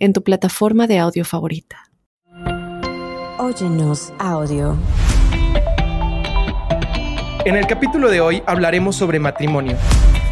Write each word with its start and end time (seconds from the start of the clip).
en 0.00 0.14
tu 0.14 0.24
plataforma 0.24 0.86
de 0.86 0.98
audio 0.98 1.24
favorita. 1.24 1.90
Óyenos 3.38 4.12
audio. 4.18 4.76
En 7.44 7.56
el 7.56 7.66
capítulo 7.66 8.10
de 8.10 8.20
hoy 8.20 8.42
hablaremos 8.46 8.96
sobre 8.96 9.18
matrimonio 9.18 9.76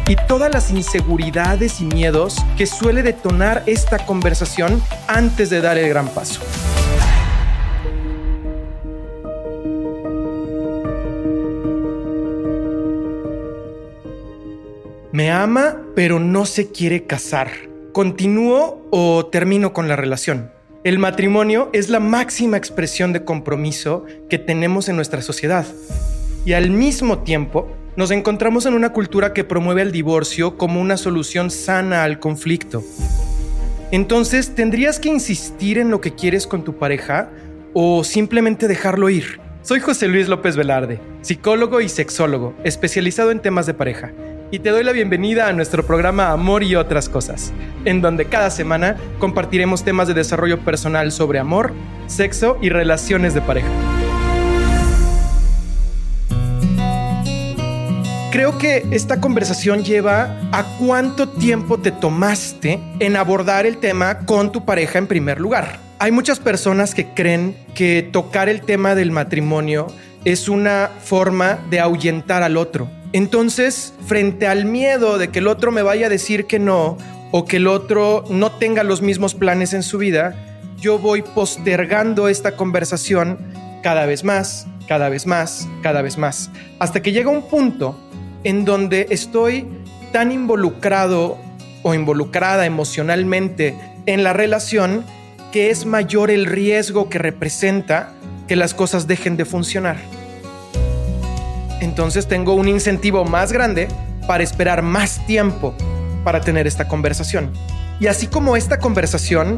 y 0.07 0.15
todas 0.27 0.51
las 0.51 0.71
inseguridades 0.71 1.81
y 1.81 1.85
miedos 1.85 2.35
que 2.57 2.65
suele 2.65 3.03
detonar 3.03 3.63
esta 3.67 4.05
conversación 4.05 4.81
antes 5.07 5.51
de 5.51 5.61
dar 5.61 5.77
el 5.77 5.87
gran 5.87 6.07
paso. 6.09 6.41
Me 15.11 15.31
ama, 15.31 15.77
pero 15.95 16.19
no 16.19 16.45
se 16.45 16.71
quiere 16.71 17.05
casar. 17.05 17.68
¿Continúo 17.93 18.85
o 18.91 19.25
termino 19.25 19.73
con 19.73 19.87
la 19.87 19.95
relación? 19.95 20.51
El 20.83 20.99
matrimonio 20.99 21.69
es 21.73 21.89
la 21.89 21.99
máxima 21.99 22.55
expresión 22.55 23.13
de 23.13 23.23
compromiso 23.23 24.05
que 24.29 24.37
tenemos 24.37 24.89
en 24.89 24.95
nuestra 24.95 25.23
sociedad. 25.23 25.65
Y 26.45 26.53
al 26.53 26.69
mismo 26.69 27.19
tiempo, 27.19 27.67
nos 27.95 28.11
encontramos 28.11 28.67
en 28.67 28.75
una 28.75 28.93
cultura 28.93 29.33
que 29.33 29.43
promueve 29.43 29.81
el 29.81 29.91
divorcio 29.91 30.55
como 30.55 30.79
una 30.79 30.97
solución 30.97 31.49
sana 31.49 32.03
al 32.03 32.19
conflicto. 32.19 32.83
Entonces, 33.89 34.53
¿tendrías 34.53 34.99
que 34.99 35.09
insistir 35.09 35.79
en 35.79 35.89
lo 35.89 35.99
que 35.99 36.13
quieres 36.13 36.45
con 36.45 36.63
tu 36.63 36.77
pareja 36.77 37.31
o 37.73 38.03
simplemente 38.03 38.67
dejarlo 38.67 39.09
ir? 39.09 39.39
Soy 39.63 39.79
José 39.79 40.07
Luis 40.07 40.27
López 40.27 40.55
Velarde, 40.55 40.99
psicólogo 41.21 41.81
y 41.81 41.89
sexólogo, 41.89 42.53
especializado 42.63 43.31
en 43.31 43.39
temas 43.39 43.65
de 43.65 43.73
pareja 43.73 44.13
y 44.51 44.59
te 44.59 44.69
doy 44.69 44.83
la 44.83 44.91
bienvenida 44.91 45.47
a 45.47 45.53
nuestro 45.53 45.85
programa 45.85 46.31
Amor 46.31 46.63
y 46.63 46.75
otras 46.75 47.07
cosas, 47.07 47.53
en 47.85 48.01
donde 48.01 48.25
cada 48.25 48.49
semana 48.49 48.97
compartiremos 49.19 49.83
temas 49.83 50.07
de 50.07 50.13
desarrollo 50.15 50.59
personal 50.59 51.11
sobre 51.11 51.39
amor, 51.39 51.73
sexo 52.07 52.57
y 52.61 52.69
relaciones 52.69 53.33
de 53.33 53.41
pareja. 53.41 53.67
Creo 58.31 58.57
que 58.57 58.85
esta 58.91 59.19
conversación 59.19 59.83
lleva 59.83 60.39
a 60.51 60.77
cuánto 60.79 61.29
tiempo 61.29 61.77
te 61.77 61.91
tomaste 61.91 62.79
en 62.99 63.15
abordar 63.17 63.65
el 63.65 63.77
tema 63.77 64.19
con 64.19 64.51
tu 64.51 64.65
pareja 64.65 64.97
en 64.97 65.07
primer 65.07 65.39
lugar. 65.39 65.79
Hay 65.99 66.11
muchas 66.11 66.39
personas 66.39 66.95
que 66.95 67.13
creen 67.13 67.55
que 67.75 68.07
tocar 68.11 68.47
el 68.47 68.61
tema 68.61 68.95
del 68.95 69.11
matrimonio 69.11 69.87
es 70.25 70.47
una 70.47 70.89
forma 71.03 71.59
de 71.69 71.79
ahuyentar 71.79 72.41
al 72.43 72.55
otro 72.55 72.98
entonces, 73.11 73.93
frente 74.05 74.45
al 74.45 74.65
miedo 74.65 75.17
de 75.17 75.29
que 75.29 75.39
el 75.39 75.47
otro 75.47 75.71
me 75.71 75.81
vaya 75.81 76.05
a 76.05 76.09
decir 76.09 76.45
que 76.45 76.59
no 76.59 76.97
o 77.31 77.45
que 77.45 77.57
el 77.57 77.67
otro 77.67 78.23
no 78.29 78.51
tenga 78.51 78.83
los 78.83 79.01
mismos 79.01 79.33
planes 79.33 79.73
en 79.73 79.83
su 79.83 79.97
vida, 79.97 80.35
yo 80.79 80.99
voy 80.99 81.23
postergando 81.23 82.27
esta 82.27 82.55
conversación 82.55 83.39
cada 83.81 84.05
vez 84.05 84.23
más, 84.23 84.67
cada 84.87 85.09
vez 85.09 85.25
más, 85.25 85.67
cada 85.81 86.01
vez 86.01 86.17
más, 86.17 86.51
hasta 86.77 87.01
que 87.01 87.11
llega 87.11 87.29
un 87.29 87.47
punto 87.47 87.99
en 88.43 88.63
donde 88.63 89.07
estoy 89.09 89.67
tan 90.11 90.31
involucrado 90.31 91.37
o 91.81 91.93
involucrada 91.93 92.65
emocionalmente 92.65 93.75
en 94.05 94.23
la 94.23 94.33
relación 94.33 95.03
que 95.51 95.71
es 95.71 95.85
mayor 95.85 96.29
el 96.29 96.45
riesgo 96.45 97.09
que 97.09 97.17
representa 97.17 98.13
que 98.47 98.55
las 98.55 98.73
cosas 98.73 99.07
dejen 99.07 99.35
de 99.35 99.45
funcionar 99.45 99.97
entonces 101.81 102.27
tengo 102.27 102.53
un 102.53 102.67
incentivo 102.67 103.25
más 103.25 103.51
grande 103.51 103.87
para 104.27 104.43
esperar 104.43 104.81
más 104.81 105.25
tiempo 105.25 105.73
para 106.23 106.41
tener 106.41 106.67
esta 106.67 106.87
conversación. 106.87 107.51
Y 107.99 108.07
así 108.07 108.27
como 108.27 108.55
esta 108.55 108.79
conversación, 108.79 109.57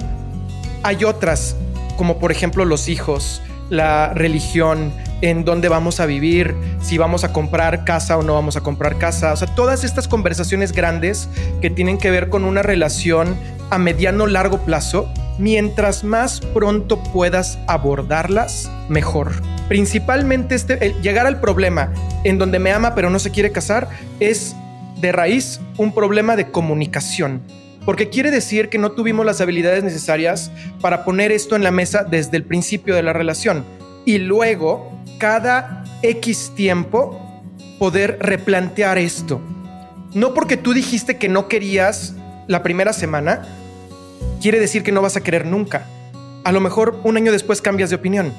hay 0.84 1.04
otras, 1.04 1.56
como 1.98 2.18
por 2.18 2.32
ejemplo 2.32 2.66
los 2.66 2.90
hijos, 2.90 3.42
la 3.70 4.14
religión, 4.14 4.94
en 5.22 5.46
dónde 5.46 5.70
vamos 5.70 6.00
a 6.00 6.06
vivir, 6.06 6.56
si 6.82 6.98
vamos 6.98 7.24
a 7.24 7.32
comprar 7.32 7.86
casa 7.86 8.18
o 8.18 8.24
no 8.24 8.34
vamos 8.34 8.58
a 8.58 8.62
comprar 8.62 8.98
casa. 8.98 9.34
O 9.34 9.38
sea, 9.38 9.48
todas 9.56 9.84
estas 9.84 10.08
conversaciones 10.08 10.72
grandes 10.72 11.30
que 11.62 11.70
tienen 11.70 11.98
que 11.98 12.09
ver 12.09 12.30
con 12.30 12.44
una 12.44 12.64
relación 12.64 13.36
a 13.70 13.78
mediano 13.78 14.28
largo 14.28 14.59
plazo, 14.66 15.12
mientras 15.38 16.03
más 16.03 16.42
pronto 16.42 17.02
puedas 17.03 17.59
abordarlas, 17.68 18.70
mejor. 18.90 19.32
Principalmente 19.72 20.54
este, 20.54 20.94
llegar 21.02 21.28
al 21.28 21.40
problema 21.40 21.94
en 22.26 22.38
donde 22.38 22.59
me 22.59 22.74
ama 22.74 22.94
pero 22.94 23.09
no 23.09 23.20
se 23.20 23.32
quiere 23.32 23.54
casar 23.54 23.88
es 24.20 24.54
de 25.00 25.14
raíz 25.14 25.62
un 25.78 25.94
problema 25.94 26.36
de 26.36 26.52
comunicación. 26.52 27.42
Porque 27.86 28.09
quiere 28.09 28.32
decir 28.32 28.68
que 28.68 28.78
no 28.78 28.92
tuvimos 28.92 29.26
las 29.26 29.40
habilidades 29.40 29.82
necesarias 29.82 30.52
para 30.82 31.06
poner 31.06 31.32
esto 31.32 31.56
en 31.56 31.64
la 31.64 31.72
mesa 31.72 32.04
desde 32.04 32.36
el 32.36 32.44
principio 32.44 32.96
de 32.96 33.02
la 33.02 33.14
relación. 33.14 33.64
Y 34.04 34.18
luego, 34.18 34.92
cada 35.20 35.86
X 36.02 36.52
tiempo, 36.53 37.42
poder 37.80 38.18
replantear 38.20 38.98
esto. 38.98 39.40
No 40.14 40.34
porque 40.34 40.58
tú 40.58 40.74
dijiste 40.74 41.16
que 41.16 41.30
no 41.30 41.48
querías 41.48 42.14
la 42.50 42.62
primera 42.62 42.92
semana, 42.92 43.44
quiere 44.42 44.59
decir 44.59 44.84
que 44.84 44.92
no 44.92 45.02
vas 45.02 45.16
a 45.16 45.22
querer 45.22 45.46
nunca. 45.46 45.86
A 46.44 46.52
lo 46.52 46.59
mejor 46.59 47.00
un 47.06 47.16
año 47.16 47.32
después 47.32 47.62
cambias 47.62 47.90
de 47.90 47.96
opinión. 47.96 48.34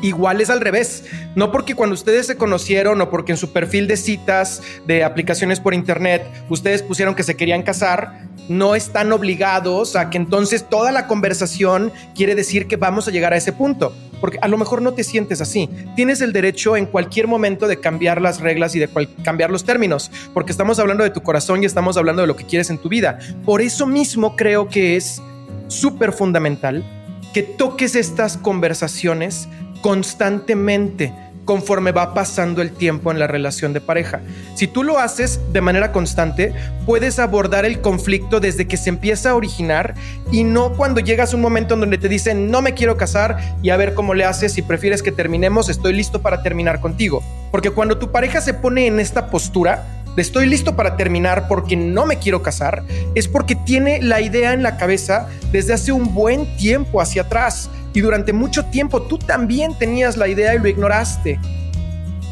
Igual 0.00 0.40
es 0.40 0.50
al 0.50 0.60
revés. 0.60 1.04
No 1.34 1.50
porque 1.50 1.74
cuando 1.74 1.94
ustedes 1.94 2.26
se 2.26 2.36
conocieron 2.36 3.00
o 3.00 3.10
porque 3.10 3.32
en 3.32 3.38
su 3.38 3.52
perfil 3.52 3.88
de 3.88 3.96
citas 3.96 4.62
de 4.86 5.02
aplicaciones 5.02 5.60
por 5.60 5.74
internet 5.74 6.24
ustedes 6.48 6.82
pusieron 6.82 7.14
que 7.14 7.24
se 7.24 7.36
querían 7.36 7.62
casar, 7.62 8.28
no 8.48 8.74
están 8.74 9.12
obligados 9.12 9.96
a 9.96 10.08
que 10.10 10.16
entonces 10.16 10.68
toda 10.68 10.92
la 10.92 11.06
conversación 11.06 11.92
quiere 12.14 12.34
decir 12.34 12.66
que 12.66 12.76
vamos 12.76 13.08
a 13.08 13.10
llegar 13.10 13.32
a 13.32 13.36
ese 13.36 13.52
punto. 13.52 13.92
Porque 14.20 14.38
a 14.40 14.48
lo 14.48 14.58
mejor 14.58 14.82
no 14.82 14.94
te 14.94 15.04
sientes 15.04 15.40
así. 15.40 15.68
Tienes 15.94 16.20
el 16.20 16.32
derecho 16.32 16.76
en 16.76 16.86
cualquier 16.86 17.28
momento 17.28 17.68
de 17.68 17.78
cambiar 17.78 18.20
las 18.20 18.40
reglas 18.40 18.74
y 18.74 18.80
de 18.80 18.88
cambiar 19.22 19.50
los 19.50 19.64
términos, 19.64 20.10
porque 20.34 20.50
estamos 20.50 20.78
hablando 20.80 21.04
de 21.04 21.10
tu 21.10 21.22
corazón 21.22 21.62
y 21.62 21.66
estamos 21.66 21.96
hablando 21.96 22.22
de 22.22 22.28
lo 22.28 22.34
que 22.34 22.44
quieres 22.44 22.70
en 22.70 22.78
tu 22.78 22.88
vida. 22.88 23.18
Por 23.44 23.60
eso 23.60 23.86
mismo 23.86 24.34
creo 24.34 24.68
que 24.68 24.96
es 24.96 25.22
súper 25.68 26.12
fundamental 26.12 26.84
que 27.32 27.42
toques 27.42 27.94
estas 27.94 28.36
conversaciones 28.36 29.48
constantemente 29.80 31.12
conforme 31.48 31.92
va 31.92 32.12
pasando 32.12 32.60
el 32.60 32.72
tiempo 32.72 33.10
en 33.10 33.18
la 33.18 33.26
relación 33.26 33.72
de 33.72 33.80
pareja. 33.80 34.20
Si 34.54 34.66
tú 34.66 34.82
lo 34.82 34.98
haces 34.98 35.40
de 35.50 35.62
manera 35.62 35.92
constante, 35.92 36.52
puedes 36.84 37.18
abordar 37.18 37.64
el 37.64 37.80
conflicto 37.80 38.38
desde 38.38 38.68
que 38.68 38.76
se 38.76 38.90
empieza 38.90 39.30
a 39.30 39.34
originar 39.34 39.94
y 40.30 40.44
no 40.44 40.74
cuando 40.74 41.00
llegas 41.00 41.32
a 41.32 41.36
un 41.36 41.42
momento 41.42 41.72
en 41.72 41.80
donde 41.80 41.96
te 41.96 42.10
dicen 42.10 42.50
no 42.50 42.60
me 42.60 42.74
quiero 42.74 42.98
casar 42.98 43.38
y 43.62 43.70
a 43.70 43.78
ver 43.78 43.94
cómo 43.94 44.12
le 44.12 44.26
haces, 44.26 44.52
si 44.52 44.60
prefieres 44.60 45.02
que 45.02 45.10
terminemos, 45.10 45.70
estoy 45.70 45.94
listo 45.94 46.20
para 46.20 46.42
terminar 46.42 46.82
contigo. 46.82 47.22
Porque 47.50 47.70
cuando 47.70 47.96
tu 47.96 48.12
pareja 48.12 48.42
se 48.42 48.52
pone 48.52 48.86
en 48.86 49.00
esta 49.00 49.30
postura, 49.30 50.04
estoy 50.20 50.46
listo 50.46 50.76
para 50.76 50.96
terminar 50.96 51.48
porque 51.48 51.76
no 51.76 52.06
me 52.06 52.18
quiero 52.18 52.42
casar, 52.42 52.82
es 53.14 53.28
porque 53.28 53.54
tiene 53.54 54.02
la 54.02 54.20
idea 54.20 54.52
en 54.52 54.62
la 54.62 54.76
cabeza 54.76 55.28
desde 55.52 55.72
hace 55.72 55.92
un 55.92 56.14
buen 56.14 56.56
tiempo 56.56 57.00
hacia 57.00 57.22
atrás 57.22 57.70
y 57.98 58.00
durante 58.00 58.32
mucho 58.32 58.64
tiempo 58.66 59.02
tú 59.02 59.18
también 59.18 59.76
tenías 59.76 60.16
la 60.16 60.28
idea 60.28 60.54
y 60.54 60.60
lo 60.60 60.68
ignoraste. 60.68 61.40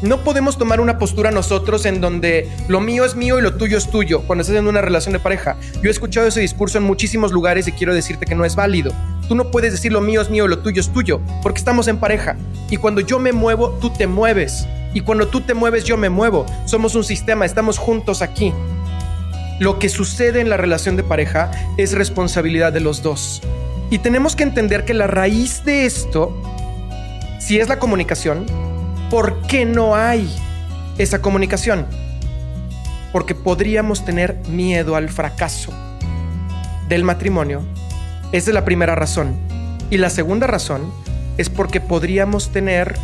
No 0.01 0.23
podemos 0.23 0.57
tomar 0.57 0.79
una 0.79 0.97
postura 0.97 1.29
nosotros 1.29 1.85
en 1.85 1.99
donde 1.99 2.49
lo 2.69 2.79
mío 2.79 3.03
es 3.03 3.17
mío 3.17 3.37
y 3.37 3.41
lo 3.41 3.55
tuyo 3.55 3.77
es 3.77 3.91
tuyo 3.91 4.21
cuando 4.21 4.43
estás 4.43 4.55
en 4.55 4.67
una 4.67 4.79
relación 4.79 5.11
de 5.11 5.19
pareja. 5.19 5.57
Yo 5.81 5.89
he 5.89 5.91
escuchado 5.91 6.25
ese 6.25 6.39
discurso 6.39 6.77
en 6.77 6.85
muchísimos 6.85 7.33
lugares 7.33 7.67
y 7.67 7.73
quiero 7.73 7.93
decirte 7.93 8.25
que 8.25 8.33
no 8.33 8.45
es 8.45 8.55
válido. 8.55 8.93
Tú 9.27 9.35
no 9.35 9.51
puedes 9.51 9.73
decir 9.73 9.91
lo 9.91 9.99
mío 9.99 10.21
es 10.21 10.29
mío 10.29 10.45
y 10.45 10.47
lo 10.47 10.59
tuyo 10.59 10.79
es 10.79 10.87
tuyo 10.87 11.19
porque 11.43 11.59
estamos 11.59 11.89
en 11.89 11.97
pareja. 11.97 12.37
Y 12.69 12.77
cuando 12.77 13.01
yo 13.01 13.19
me 13.19 13.33
muevo, 13.33 13.71
tú 13.81 13.89
te 13.89 14.07
mueves. 14.07 14.65
Y 14.93 15.01
cuando 15.01 15.27
tú 15.27 15.41
te 15.41 15.53
mueves, 15.53 15.83
yo 15.83 15.97
me 15.97 16.07
muevo. 16.07 16.45
Somos 16.63 16.95
un 16.95 17.03
sistema, 17.03 17.45
estamos 17.45 17.77
juntos 17.77 18.21
aquí. 18.21 18.53
Lo 19.59 19.79
que 19.79 19.89
sucede 19.89 20.39
en 20.39 20.49
la 20.49 20.55
relación 20.55 20.95
de 20.95 21.03
pareja 21.03 21.51
es 21.75 21.91
responsabilidad 21.91 22.71
de 22.71 22.79
los 22.79 23.03
dos. 23.03 23.41
Y 23.89 23.99
tenemos 23.99 24.35
que 24.35 24.43
entender 24.43 24.83
que 24.83 24.93
la 24.93 25.07
raíz 25.07 25.63
de 25.63 25.85
esto, 25.85 26.35
si 27.39 27.59
es 27.59 27.69
la 27.69 27.79
comunicación, 27.79 28.45
¿por 29.09 29.41
qué 29.43 29.65
no 29.65 29.95
hay 29.95 30.29
esa 30.97 31.21
comunicación? 31.21 31.85
Porque 33.13 33.33
podríamos 33.33 34.03
tener 34.03 34.41
miedo 34.49 34.97
al 34.97 35.07
fracaso 35.07 35.71
del 36.89 37.05
matrimonio. 37.05 37.61
Esa 38.33 38.49
es 38.49 38.53
la 38.53 38.65
primera 38.65 38.95
razón. 38.95 39.37
Y 39.89 39.97
la 39.97 40.09
segunda 40.09 40.47
razón 40.47 40.91
es 41.37 41.49
porque 41.49 41.79
podríamos 41.79 42.49
tener 42.49 42.95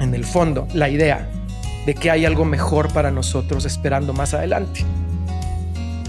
en 0.00 0.14
el 0.16 0.24
fondo 0.24 0.66
la 0.74 0.88
idea 0.88 1.30
de 1.86 1.94
que 1.94 2.10
hay 2.10 2.24
algo 2.24 2.44
mejor 2.44 2.92
para 2.92 3.12
nosotros 3.12 3.64
esperando 3.66 4.12
más 4.12 4.34
adelante. 4.34 4.84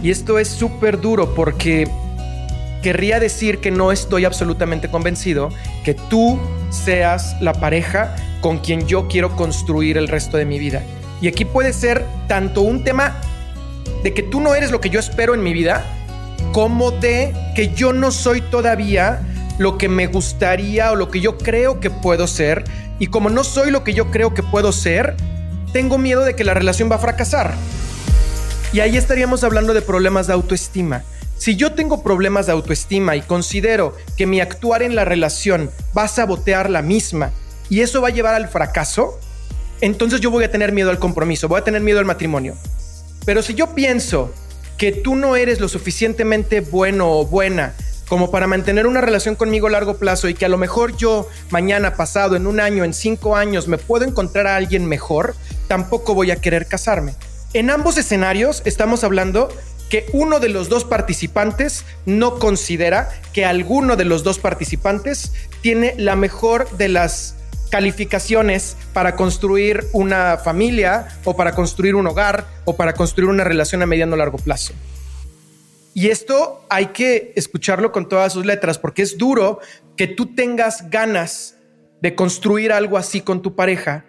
Y 0.01 0.09
esto 0.09 0.39
es 0.39 0.47
súper 0.47 0.99
duro 0.99 1.35
porque 1.35 1.87
querría 2.83 3.19
decir 3.19 3.59
que 3.59 3.71
no 3.71 3.91
estoy 3.91 4.25
absolutamente 4.25 4.91
convencido 4.91 5.49
que 5.83 5.95
tú 5.95 6.39
seas 6.69 7.35
la 7.41 7.53
pareja 7.53 8.15
con 8.41 8.59
quien 8.59 8.85
yo 8.85 9.07
quiero 9.07 9.35
construir 9.35 9.97
el 9.97 10.07
resto 10.07 10.37
de 10.37 10.45
mi 10.45 10.59
vida. 10.59 10.83
Y 11.21 11.27
aquí 11.29 11.45
puede 11.45 11.73
ser 11.73 12.05
tanto 12.27 12.61
un 12.61 12.83
tema 12.83 13.19
de 14.03 14.13
que 14.13 14.21
tú 14.21 14.41
no 14.41 14.53
eres 14.53 14.69
lo 14.69 14.81
que 14.81 14.89
yo 14.89 14.99
espero 14.99 15.33
en 15.33 15.41
mi 15.41 15.53
vida, 15.53 15.85
como 16.51 16.91
de 16.91 17.33
que 17.55 17.73
yo 17.73 17.93
no 17.93 18.11
soy 18.11 18.41
todavía 18.41 19.21
lo 19.57 19.77
que 19.77 19.87
me 19.87 20.07
gustaría 20.07 20.91
o 20.91 20.95
lo 20.95 21.09
que 21.09 21.21
yo 21.21 21.37
creo 21.37 21.79
que 21.79 21.89
puedo 21.89 22.27
ser. 22.27 22.65
Y 22.99 23.07
como 23.07 23.29
no 23.29 23.45
soy 23.45 23.71
lo 23.71 23.83
que 23.83 23.93
yo 23.93 24.11
creo 24.11 24.33
que 24.33 24.43
puedo 24.43 24.73
ser, 24.73 25.15
tengo 25.71 25.97
miedo 25.97 26.25
de 26.25 26.35
que 26.35 26.43
la 26.43 26.53
relación 26.53 26.91
va 26.91 26.97
a 26.97 26.99
fracasar. 26.99 27.53
Y 28.73 28.81
ahí 28.81 28.97
estaríamos 28.97 29.43
hablando 29.43 29.73
de 29.73 29.81
problemas 29.81 30.27
de 30.27 30.33
autoestima. 30.33 31.03
Si 31.37 31.55
yo 31.55 31.73
tengo 31.73 32.03
problemas 32.03 32.45
de 32.45 32.53
autoestima 32.53 33.15
y 33.15 33.21
considero 33.21 33.95
que 34.17 34.25
mi 34.25 34.39
actuar 34.39 34.81
en 34.83 34.95
la 34.95 35.05
relación 35.05 35.71
va 35.97 36.03
a 36.03 36.07
sabotear 36.07 36.69
la 36.69 36.81
misma 36.81 37.31
y 37.69 37.81
eso 37.81 38.01
va 38.01 38.09
a 38.09 38.11
llevar 38.11 38.35
al 38.35 38.47
fracaso, 38.47 39.19
entonces 39.81 40.21
yo 40.21 40.31
voy 40.31 40.43
a 40.45 40.51
tener 40.51 40.71
miedo 40.71 40.89
al 40.89 40.99
compromiso, 40.99 41.47
voy 41.47 41.59
a 41.59 41.63
tener 41.63 41.81
miedo 41.81 41.99
al 41.99 42.05
matrimonio. 42.05 42.55
Pero 43.25 43.41
si 43.41 43.53
yo 43.53 43.75
pienso 43.75 44.33
que 44.77 44.91
tú 44.91 45.15
no 45.15 45.35
eres 45.35 45.59
lo 45.59 45.67
suficientemente 45.67 46.61
bueno 46.61 47.11
o 47.11 47.25
buena 47.25 47.73
como 48.07 48.31
para 48.31 48.47
mantener 48.47 48.85
una 48.85 49.01
relación 49.01 49.35
conmigo 49.35 49.67
a 49.67 49.71
largo 49.71 49.97
plazo 49.97 50.29
y 50.29 50.33
que 50.33 50.45
a 50.45 50.49
lo 50.49 50.57
mejor 50.57 50.95
yo 50.97 51.27
mañana, 51.49 51.95
pasado, 51.95 52.35
en 52.35 52.47
un 52.47 52.59
año, 52.59 52.83
en 52.83 52.93
cinco 52.93 53.35
años 53.35 53.67
me 53.67 53.77
puedo 53.77 54.05
encontrar 54.05 54.45
a 54.45 54.55
alguien 54.55 54.85
mejor, 54.85 55.35
tampoco 55.67 56.13
voy 56.13 56.31
a 56.31 56.35
querer 56.35 56.67
casarme. 56.67 57.15
En 57.53 57.69
ambos 57.69 57.97
escenarios 57.97 58.61
estamos 58.65 59.03
hablando 59.03 59.49
que 59.93 60.07
uno 60.11 60.39
de 60.39 60.49
los 60.49 60.69
dos 60.69 60.85
participantes 60.85 61.85
no 62.07 62.39
considera 62.39 63.09
que 63.31 63.45
alguno 63.45 63.95
de 63.95 64.05
los 64.05 64.23
dos 64.23 64.39
participantes 64.39 65.33
tiene 65.61 65.93
la 65.99 66.15
mejor 66.15 66.67
de 66.77 66.89
las 66.89 67.35
calificaciones 67.69 68.75
para 68.93 69.15
construir 69.15 69.85
una 69.93 70.39
familia 70.39 71.09
o 71.25 71.35
para 71.35 71.53
construir 71.53 71.93
un 71.93 72.07
hogar 72.07 72.47
o 72.65 72.75
para 72.75 72.93
construir 72.93 73.29
una 73.29 73.43
relación 73.43 73.83
a 73.83 73.85
mediano 73.85 74.15
o 74.15 74.17
largo 74.17 74.39
plazo. 74.39 74.73
Y 75.93 76.07
esto 76.07 76.65
hay 76.71 76.87
que 76.87 77.31
escucharlo 77.35 77.91
con 77.91 78.09
todas 78.09 78.33
sus 78.33 78.47
letras 78.47 78.79
porque 78.79 79.03
es 79.03 79.19
duro 79.19 79.59
que 79.95 80.07
tú 80.07 80.33
tengas 80.33 80.89
ganas 80.89 81.57
de 82.01 82.15
construir 82.15 82.71
algo 82.71 82.97
así 82.97 83.21
con 83.21 83.43
tu 83.43 83.55
pareja 83.55 84.05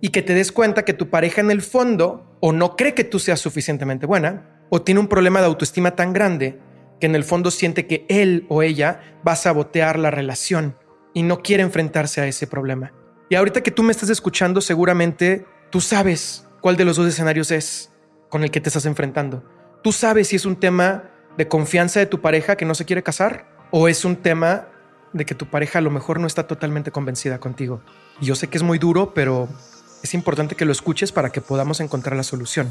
y 0.00 0.08
que 0.08 0.22
te 0.22 0.32
des 0.32 0.52
cuenta 0.52 0.86
que 0.86 0.94
tu 0.94 1.10
pareja 1.10 1.42
en 1.42 1.50
el 1.50 1.60
fondo 1.60 2.34
o 2.40 2.52
no 2.52 2.76
cree 2.76 2.94
que 2.94 3.04
tú 3.04 3.18
seas 3.18 3.40
suficientemente 3.40 4.06
buena 4.06 4.54
o 4.70 4.82
tiene 4.82 5.00
un 5.00 5.08
problema 5.08 5.40
de 5.40 5.46
autoestima 5.46 5.92
tan 5.92 6.12
grande 6.12 6.58
que 7.00 7.06
en 7.06 7.14
el 7.14 7.24
fondo 7.24 7.50
siente 7.50 7.86
que 7.86 8.04
él 8.08 8.46
o 8.48 8.62
ella 8.62 9.00
va 9.26 9.32
a 9.32 9.36
sabotear 9.36 9.98
la 9.98 10.10
relación 10.10 10.76
y 11.14 11.22
no 11.22 11.42
quiere 11.42 11.62
enfrentarse 11.62 12.20
a 12.20 12.26
ese 12.26 12.46
problema. 12.46 12.92
Y 13.28 13.34
ahorita 13.34 13.62
que 13.62 13.70
tú 13.70 13.82
me 13.82 13.92
estás 13.92 14.10
escuchando, 14.10 14.60
seguramente 14.60 15.44
tú 15.70 15.80
sabes 15.80 16.46
cuál 16.60 16.76
de 16.76 16.84
los 16.84 16.96
dos 16.96 17.08
escenarios 17.08 17.50
es 17.50 17.92
con 18.28 18.42
el 18.42 18.50
que 18.50 18.60
te 18.60 18.68
estás 18.68 18.86
enfrentando. 18.86 19.44
Tú 19.82 19.92
sabes 19.92 20.28
si 20.28 20.36
es 20.36 20.44
un 20.44 20.56
tema 20.56 21.10
de 21.36 21.48
confianza 21.48 22.00
de 22.00 22.06
tu 22.06 22.20
pareja 22.20 22.56
que 22.56 22.64
no 22.64 22.74
se 22.74 22.84
quiere 22.84 23.02
casar 23.02 23.48
o 23.70 23.88
es 23.88 24.04
un 24.04 24.16
tema 24.16 24.68
de 25.12 25.24
que 25.24 25.34
tu 25.34 25.46
pareja 25.46 25.78
a 25.78 25.82
lo 25.82 25.90
mejor 25.90 26.20
no 26.20 26.26
está 26.26 26.46
totalmente 26.46 26.90
convencida 26.90 27.38
contigo. 27.38 27.80
Y 28.20 28.26
yo 28.26 28.34
sé 28.34 28.48
que 28.48 28.58
es 28.58 28.62
muy 28.62 28.78
duro, 28.78 29.14
pero 29.14 29.48
es 30.02 30.14
importante 30.14 30.54
que 30.54 30.64
lo 30.64 30.72
escuches 30.72 31.12
para 31.12 31.30
que 31.30 31.40
podamos 31.40 31.80
encontrar 31.80 32.16
la 32.16 32.22
solución. 32.22 32.70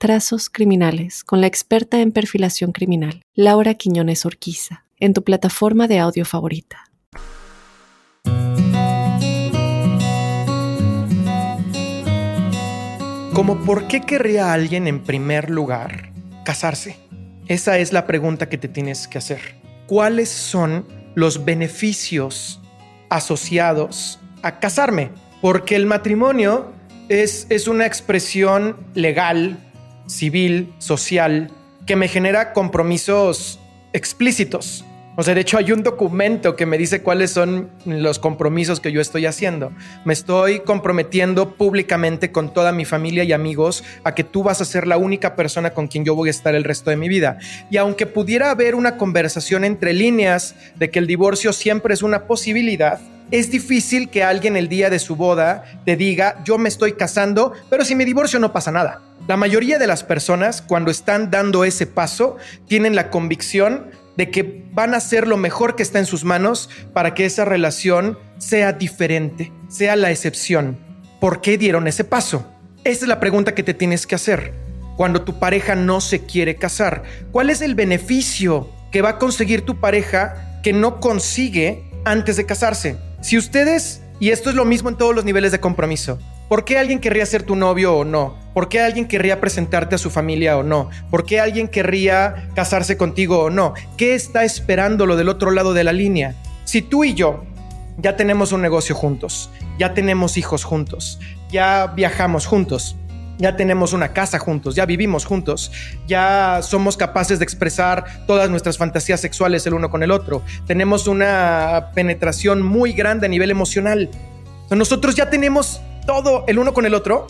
Trazos 0.00 0.48
Criminales 0.48 1.24
con 1.24 1.42
la 1.42 1.46
experta 1.46 2.00
en 2.00 2.10
perfilación 2.10 2.72
criminal, 2.72 3.20
Laura 3.34 3.74
Quiñones 3.74 4.24
Orquiza, 4.24 4.86
en 4.98 5.12
tu 5.12 5.22
plataforma 5.24 5.88
de 5.88 5.98
audio 5.98 6.24
favorita. 6.24 6.90
¿Cómo 13.34 13.62
por 13.66 13.88
qué 13.88 14.00
querría 14.00 14.54
alguien 14.54 14.86
en 14.86 15.04
primer 15.04 15.50
lugar 15.50 16.14
casarse? 16.46 16.96
Esa 17.46 17.76
es 17.76 17.92
la 17.92 18.06
pregunta 18.06 18.48
que 18.48 18.56
te 18.56 18.68
tienes 18.68 19.06
que 19.06 19.18
hacer. 19.18 19.56
¿Cuáles 19.86 20.30
son 20.30 20.86
los 21.14 21.44
beneficios 21.44 22.62
asociados 23.10 24.18
a 24.40 24.60
casarme, 24.60 25.10
porque 25.42 25.76
el 25.76 25.84
matrimonio 25.84 26.72
es, 27.10 27.46
es 27.50 27.68
una 27.68 27.84
expresión 27.84 28.78
legal, 28.94 29.58
civil, 30.10 30.74
social, 30.78 31.50
que 31.86 31.96
me 31.96 32.08
genera 32.08 32.52
compromisos 32.52 33.58
explícitos. 33.92 34.84
O 35.16 35.22
sea, 35.22 35.34
de 35.34 35.40
hecho 35.40 35.58
hay 35.58 35.72
un 35.72 35.82
documento 35.82 36.56
que 36.56 36.66
me 36.66 36.78
dice 36.78 37.02
cuáles 37.02 37.32
son 37.32 37.68
los 37.84 38.18
compromisos 38.18 38.80
que 38.80 38.92
yo 38.92 39.00
estoy 39.00 39.26
haciendo. 39.26 39.72
Me 40.04 40.12
estoy 40.12 40.60
comprometiendo 40.60 41.56
públicamente 41.56 42.32
con 42.32 42.54
toda 42.54 42.72
mi 42.72 42.84
familia 42.84 43.24
y 43.24 43.32
amigos 43.32 43.84
a 44.04 44.14
que 44.14 44.24
tú 44.24 44.42
vas 44.42 44.60
a 44.60 44.64
ser 44.64 44.86
la 44.86 44.96
única 44.96 45.36
persona 45.36 45.70
con 45.70 45.88
quien 45.88 46.04
yo 46.04 46.14
voy 46.14 46.28
a 46.28 46.30
estar 46.30 46.54
el 46.54 46.64
resto 46.64 46.90
de 46.90 46.96
mi 46.96 47.08
vida. 47.08 47.38
Y 47.70 47.76
aunque 47.76 48.06
pudiera 48.06 48.50
haber 48.50 48.74
una 48.74 48.96
conversación 48.96 49.64
entre 49.64 49.92
líneas 49.92 50.54
de 50.76 50.90
que 50.90 51.00
el 51.00 51.06
divorcio 51.06 51.52
siempre 51.52 51.92
es 51.92 52.02
una 52.02 52.26
posibilidad, 52.26 53.00
es 53.30 53.50
difícil 53.50 54.08
que 54.08 54.24
alguien 54.24 54.56
el 54.56 54.68
día 54.68 54.90
de 54.90 54.98
su 54.98 55.16
boda 55.16 55.64
te 55.84 55.96
diga, 55.96 56.42
yo 56.44 56.56
me 56.56 56.68
estoy 56.68 56.92
casando, 56.92 57.52
pero 57.68 57.84
si 57.84 57.94
me 57.94 58.04
divorcio 58.04 58.38
no 58.38 58.52
pasa 58.52 58.72
nada. 58.72 59.02
La 59.30 59.36
mayoría 59.36 59.78
de 59.78 59.86
las 59.86 60.02
personas 60.02 60.60
cuando 60.60 60.90
están 60.90 61.30
dando 61.30 61.64
ese 61.64 61.86
paso 61.86 62.36
tienen 62.66 62.96
la 62.96 63.10
convicción 63.10 63.92
de 64.16 64.28
que 64.28 64.64
van 64.72 64.92
a 64.92 64.96
hacer 64.96 65.28
lo 65.28 65.36
mejor 65.36 65.76
que 65.76 65.84
está 65.84 66.00
en 66.00 66.06
sus 66.06 66.24
manos 66.24 66.68
para 66.92 67.14
que 67.14 67.26
esa 67.26 67.44
relación 67.44 68.18
sea 68.38 68.72
diferente, 68.72 69.52
sea 69.68 69.94
la 69.94 70.10
excepción. 70.10 70.80
¿Por 71.20 71.42
qué 71.42 71.58
dieron 71.58 71.86
ese 71.86 72.02
paso? 72.02 72.44
Esa 72.82 73.04
es 73.04 73.08
la 73.08 73.20
pregunta 73.20 73.54
que 73.54 73.62
te 73.62 73.72
tienes 73.72 74.04
que 74.04 74.16
hacer. 74.16 74.52
Cuando 74.96 75.22
tu 75.22 75.38
pareja 75.38 75.76
no 75.76 76.00
se 76.00 76.26
quiere 76.26 76.56
casar, 76.56 77.04
¿cuál 77.30 77.50
es 77.50 77.60
el 77.60 77.76
beneficio 77.76 78.68
que 78.90 79.00
va 79.00 79.10
a 79.10 79.18
conseguir 79.18 79.64
tu 79.64 79.78
pareja 79.78 80.60
que 80.64 80.72
no 80.72 80.98
consigue 80.98 81.84
antes 82.04 82.36
de 82.36 82.46
casarse? 82.46 82.96
Si 83.20 83.38
ustedes, 83.38 84.02
y 84.18 84.30
esto 84.30 84.50
es 84.50 84.56
lo 84.56 84.64
mismo 84.64 84.88
en 84.88 84.96
todos 84.96 85.14
los 85.14 85.24
niveles 85.24 85.52
de 85.52 85.60
compromiso, 85.60 86.18
¿Por 86.50 86.64
qué 86.64 86.78
alguien 86.78 86.98
querría 86.98 87.24
ser 87.26 87.44
tu 87.44 87.54
novio 87.54 87.94
o 87.94 88.04
no? 88.04 88.36
¿Por 88.54 88.68
qué 88.68 88.80
alguien 88.80 89.06
querría 89.06 89.40
presentarte 89.40 89.94
a 89.94 89.98
su 89.98 90.10
familia 90.10 90.58
o 90.58 90.64
no? 90.64 90.90
¿Por 91.08 91.24
qué 91.24 91.38
alguien 91.38 91.68
querría 91.68 92.48
casarse 92.56 92.96
contigo 92.96 93.44
o 93.44 93.50
no? 93.50 93.74
¿Qué 93.96 94.16
está 94.16 94.42
esperando 94.42 95.06
lo 95.06 95.14
del 95.14 95.28
otro 95.28 95.52
lado 95.52 95.74
de 95.74 95.84
la 95.84 95.92
línea? 95.92 96.34
Si 96.64 96.82
tú 96.82 97.04
y 97.04 97.14
yo 97.14 97.44
ya 97.98 98.16
tenemos 98.16 98.50
un 98.50 98.62
negocio 98.62 98.96
juntos, 98.96 99.48
ya 99.78 99.94
tenemos 99.94 100.36
hijos 100.38 100.64
juntos, 100.64 101.20
ya 101.52 101.86
viajamos 101.86 102.46
juntos, 102.46 102.96
ya 103.38 103.54
tenemos 103.54 103.92
una 103.92 104.12
casa 104.12 104.40
juntos, 104.40 104.74
ya 104.74 104.86
vivimos 104.86 105.26
juntos, 105.26 105.70
ya 106.08 106.62
somos 106.62 106.96
capaces 106.96 107.38
de 107.38 107.44
expresar 107.44 108.26
todas 108.26 108.50
nuestras 108.50 108.76
fantasías 108.76 109.20
sexuales 109.20 109.64
el 109.68 109.74
uno 109.74 109.88
con 109.88 110.02
el 110.02 110.10
otro, 110.10 110.42
tenemos 110.66 111.06
una 111.06 111.92
penetración 111.94 112.60
muy 112.60 112.92
grande 112.92 113.26
a 113.26 113.28
nivel 113.28 113.52
emocional. 113.52 114.10
Nosotros 114.68 115.14
ya 115.14 115.30
tenemos 115.30 115.80
todo 116.10 116.42
el 116.48 116.58
uno 116.58 116.74
con 116.74 116.86
el 116.86 116.94
otro 116.94 117.28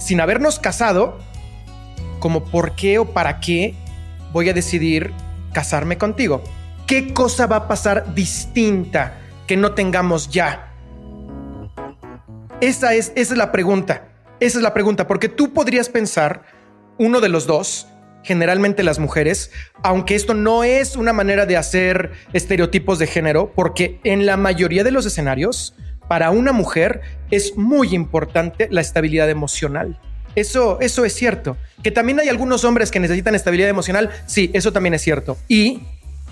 sin 0.00 0.20
habernos 0.20 0.58
casado, 0.58 1.16
como 2.18 2.42
por 2.42 2.74
qué 2.74 2.98
o 2.98 3.04
para 3.04 3.38
qué 3.38 3.76
voy 4.32 4.48
a 4.48 4.52
decidir 4.52 5.12
casarme 5.52 5.96
contigo. 5.96 6.42
¿Qué 6.88 7.14
cosa 7.14 7.46
va 7.46 7.54
a 7.54 7.68
pasar 7.68 8.16
distinta 8.16 9.16
que 9.46 9.56
no 9.56 9.74
tengamos 9.74 10.28
ya? 10.28 10.72
Esa 12.60 12.94
es, 12.94 13.12
esa 13.14 13.34
es 13.34 13.38
la 13.38 13.52
pregunta. 13.52 14.08
Esa 14.40 14.58
es 14.58 14.62
la 14.64 14.74
pregunta, 14.74 15.06
porque 15.06 15.28
tú 15.28 15.52
podrías 15.52 15.88
pensar, 15.88 16.42
uno 16.98 17.20
de 17.20 17.28
los 17.28 17.46
dos, 17.46 17.86
generalmente 18.24 18.82
las 18.82 18.98
mujeres, 18.98 19.52
aunque 19.84 20.16
esto 20.16 20.34
no 20.34 20.64
es 20.64 20.96
una 20.96 21.12
manera 21.12 21.46
de 21.46 21.56
hacer 21.56 22.10
estereotipos 22.32 22.98
de 22.98 23.06
género, 23.06 23.52
porque 23.54 24.00
en 24.02 24.26
la 24.26 24.36
mayoría 24.36 24.82
de 24.82 24.90
los 24.90 25.06
escenarios, 25.06 25.76
para 26.08 26.30
una 26.30 26.52
mujer 26.52 27.00
es 27.30 27.56
muy 27.56 27.94
importante 27.94 28.68
la 28.70 28.80
estabilidad 28.80 29.28
emocional. 29.30 29.98
Eso, 30.34 30.78
eso 30.80 31.04
es 31.04 31.14
cierto. 31.14 31.56
Que 31.82 31.90
también 31.90 32.20
hay 32.20 32.28
algunos 32.28 32.64
hombres 32.64 32.90
que 32.90 33.00
necesitan 33.00 33.34
estabilidad 33.34 33.70
emocional, 33.70 34.10
sí, 34.26 34.50
eso 34.52 34.72
también 34.72 34.94
es 34.94 35.02
cierto. 35.02 35.38
Y 35.48 35.82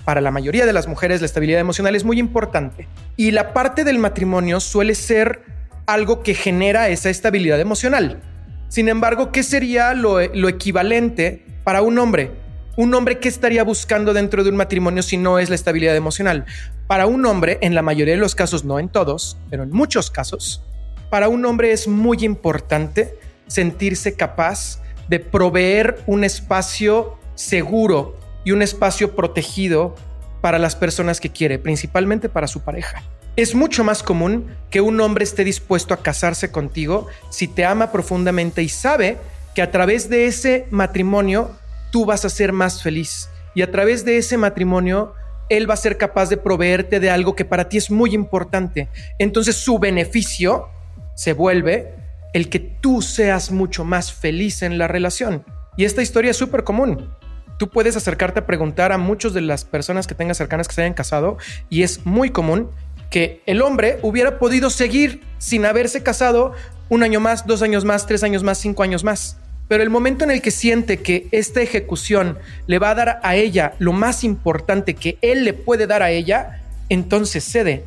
para 0.05 0.21
la 0.21 0.31
mayoría 0.31 0.65
de 0.65 0.73
las 0.73 0.87
mujeres 0.87 1.21
la 1.21 1.25
estabilidad 1.25 1.59
emocional 1.59 1.95
es 1.95 2.03
muy 2.03 2.19
importante. 2.19 2.87
Y 3.17 3.31
la 3.31 3.53
parte 3.53 3.83
del 3.83 3.97
matrimonio 3.97 4.59
suele 4.59 4.95
ser 4.95 5.41
algo 5.87 6.21
que 6.23 6.35
genera 6.35 6.89
esa 6.89 7.09
estabilidad 7.09 7.59
emocional. 7.59 8.21
Sin 8.69 8.89
embargo, 8.89 9.31
¿qué 9.31 9.43
sería 9.43 9.93
lo, 9.93 10.19
lo 10.33 10.49
equivalente 10.49 11.43
para 11.63 11.81
un 11.81 11.97
hombre? 11.97 12.31
Un 12.77 12.93
hombre 12.93 13.19
que 13.19 13.29
estaría 13.29 13.63
buscando 13.63 14.13
dentro 14.13 14.43
de 14.43 14.49
un 14.49 14.57
matrimonio 14.57 15.01
si 15.01 15.15
no 15.15 15.39
es 15.39 15.49
la 15.49 15.55
estabilidad 15.55 15.95
emocional. 15.95 16.45
Para 16.87 17.05
un 17.05 17.25
hombre, 17.25 17.57
en 17.61 17.73
la 17.73 17.81
mayoría 17.81 18.15
de 18.15 18.19
los 18.19 18.35
casos, 18.35 18.65
no 18.65 18.79
en 18.79 18.89
todos, 18.89 19.37
pero 19.49 19.63
en 19.63 19.71
muchos 19.71 20.11
casos, 20.11 20.61
para 21.09 21.29
un 21.29 21.45
hombre 21.45 21.71
es 21.71 21.87
muy 21.87 22.25
importante 22.25 23.17
sentirse 23.47 24.15
capaz 24.15 24.81
de 25.07 25.19
proveer 25.19 26.01
un 26.05 26.23
espacio 26.23 27.17
seguro 27.35 28.19
y 28.43 28.51
un 28.51 28.61
espacio 28.61 29.15
protegido 29.15 29.95
para 30.41 30.59
las 30.59 30.75
personas 30.75 31.21
que 31.21 31.31
quiere, 31.31 31.59
principalmente 31.59 32.27
para 32.27 32.47
su 32.47 32.61
pareja. 32.61 33.03
Es 33.37 33.55
mucho 33.55 33.83
más 33.83 34.03
común 34.03 34.47
que 34.69 34.81
un 34.81 34.99
hombre 34.99 35.23
esté 35.23 35.43
dispuesto 35.43 35.93
a 35.93 36.01
casarse 36.01 36.51
contigo 36.51 37.07
si 37.29 37.47
te 37.47 37.65
ama 37.65 37.91
profundamente 37.91 38.63
y 38.63 38.69
sabe 38.69 39.17
que 39.53 39.61
a 39.61 39.71
través 39.71 40.09
de 40.09 40.27
ese 40.27 40.67
matrimonio 40.69 41.51
tú 41.95 42.03
vas 42.03 42.25
a 42.25 42.29
ser 42.29 42.51
más 42.51 42.83
feliz 42.83 43.29
y 43.53 43.61
a 43.61 43.71
través 43.71 44.03
de 44.03 44.17
ese 44.17 44.35
matrimonio 44.35 45.13
él 45.47 45.69
va 45.69 45.75
a 45.75 45.77
ser 45.77 45.97
capaz 45.97 46.27
de 46.27 46.35
proveerte 46.35 46.99
de 46.99 47.09
algo 47.09 47.37
que 47.37 47.45
para 47.45 47.69
ti 47.69 47.77
es 47.77 47.89
muy 47.89 48.13
importante. 48.13 48.89
Entonces 49.17 49.55
su 49.55 49.79
beneficio 49.79 50.67
se 51.13 51.31
vuelve 51.31 51.93
el 52.33 52.49
que 52.49 52.59
tú 52.59 53.01
seas 53.01 53.49
mucho 53.49 53.85
más 53.85 54.11
feliz 54.11 54.61
en 54.61 54.77
la 54.77 54.89
relación. 54.89 55.45
Y 55.77 55.85
esta 55.85 56.01
historia 56.01 56.31
es 56.31 56.35
súper 56.35 56.65
común. 56.65 57.15
Tú 57.57 57.69
puedes 57.69 57.95
acercarte 57.95 58.41
a 58.41 58.45
preguntar 58.45 58.91
a 58.91 58.97
muchas 58.97 59.33
de 59.33 59.39
las 59.39 59.63
personas 59.63 60.05
que 60.05 60.15
tengas 60.15 60.35
cercanas 60.35 60.67
que 60.67 60.75
se 60.75 60.81
hayan 60.81 60.95
casado 60.95 61.37
y 61.69 61.83
es 61.83 62.05
muy 62.05 62.29
común 62.29 62.71
que 63.09 63.41
el 63.45 63.61
hombre 63.61 63.99
hubiera 64.01 64.37
podido 64.37 64.69
seguir 64.69 65.21
sin 65.37 65.65
haberse 65.65 66.03
casado 66.03 66.51
un 66.89 67.03
año 67.03 67.21
más, 67.21 67.47
dos 67.47 67.61
años 67.61 67.85
más, 67.85 68.05
tres 68.05 68.21
años 68.21 68.43
más, 68.43 68.57
cinco 68.57 68.83
años 68.83 69.05
más. 69.05 69.37
Pero 69.67 69.81
el 69.81 69.89
momento 69.89 70.23
en 70.23 70.31
el 70.31 70.41
que 70.41 70.51
siente 70.51 70.97
que 70.97 71.27
esta 71.31 71.61
ejecución 71.61 72.37
le 72.67 72.79
va 72.79 72.91
a 72.91 72.95
dar 72.95 73.19
a 73.23 73.35
ella 73.35 73.73
lo 73.79 73.93
más 73.93 74.23
importante 74.23 74.93
que 74.93 75.17
él 75.21 75.43
le 75.43 75.53
puede 75.53 75.87
dar 75.87 76.03
a 76.03 76.11
ella, 76.11 76.61
entonces 76.89 77.43
cede. 77.43 77.83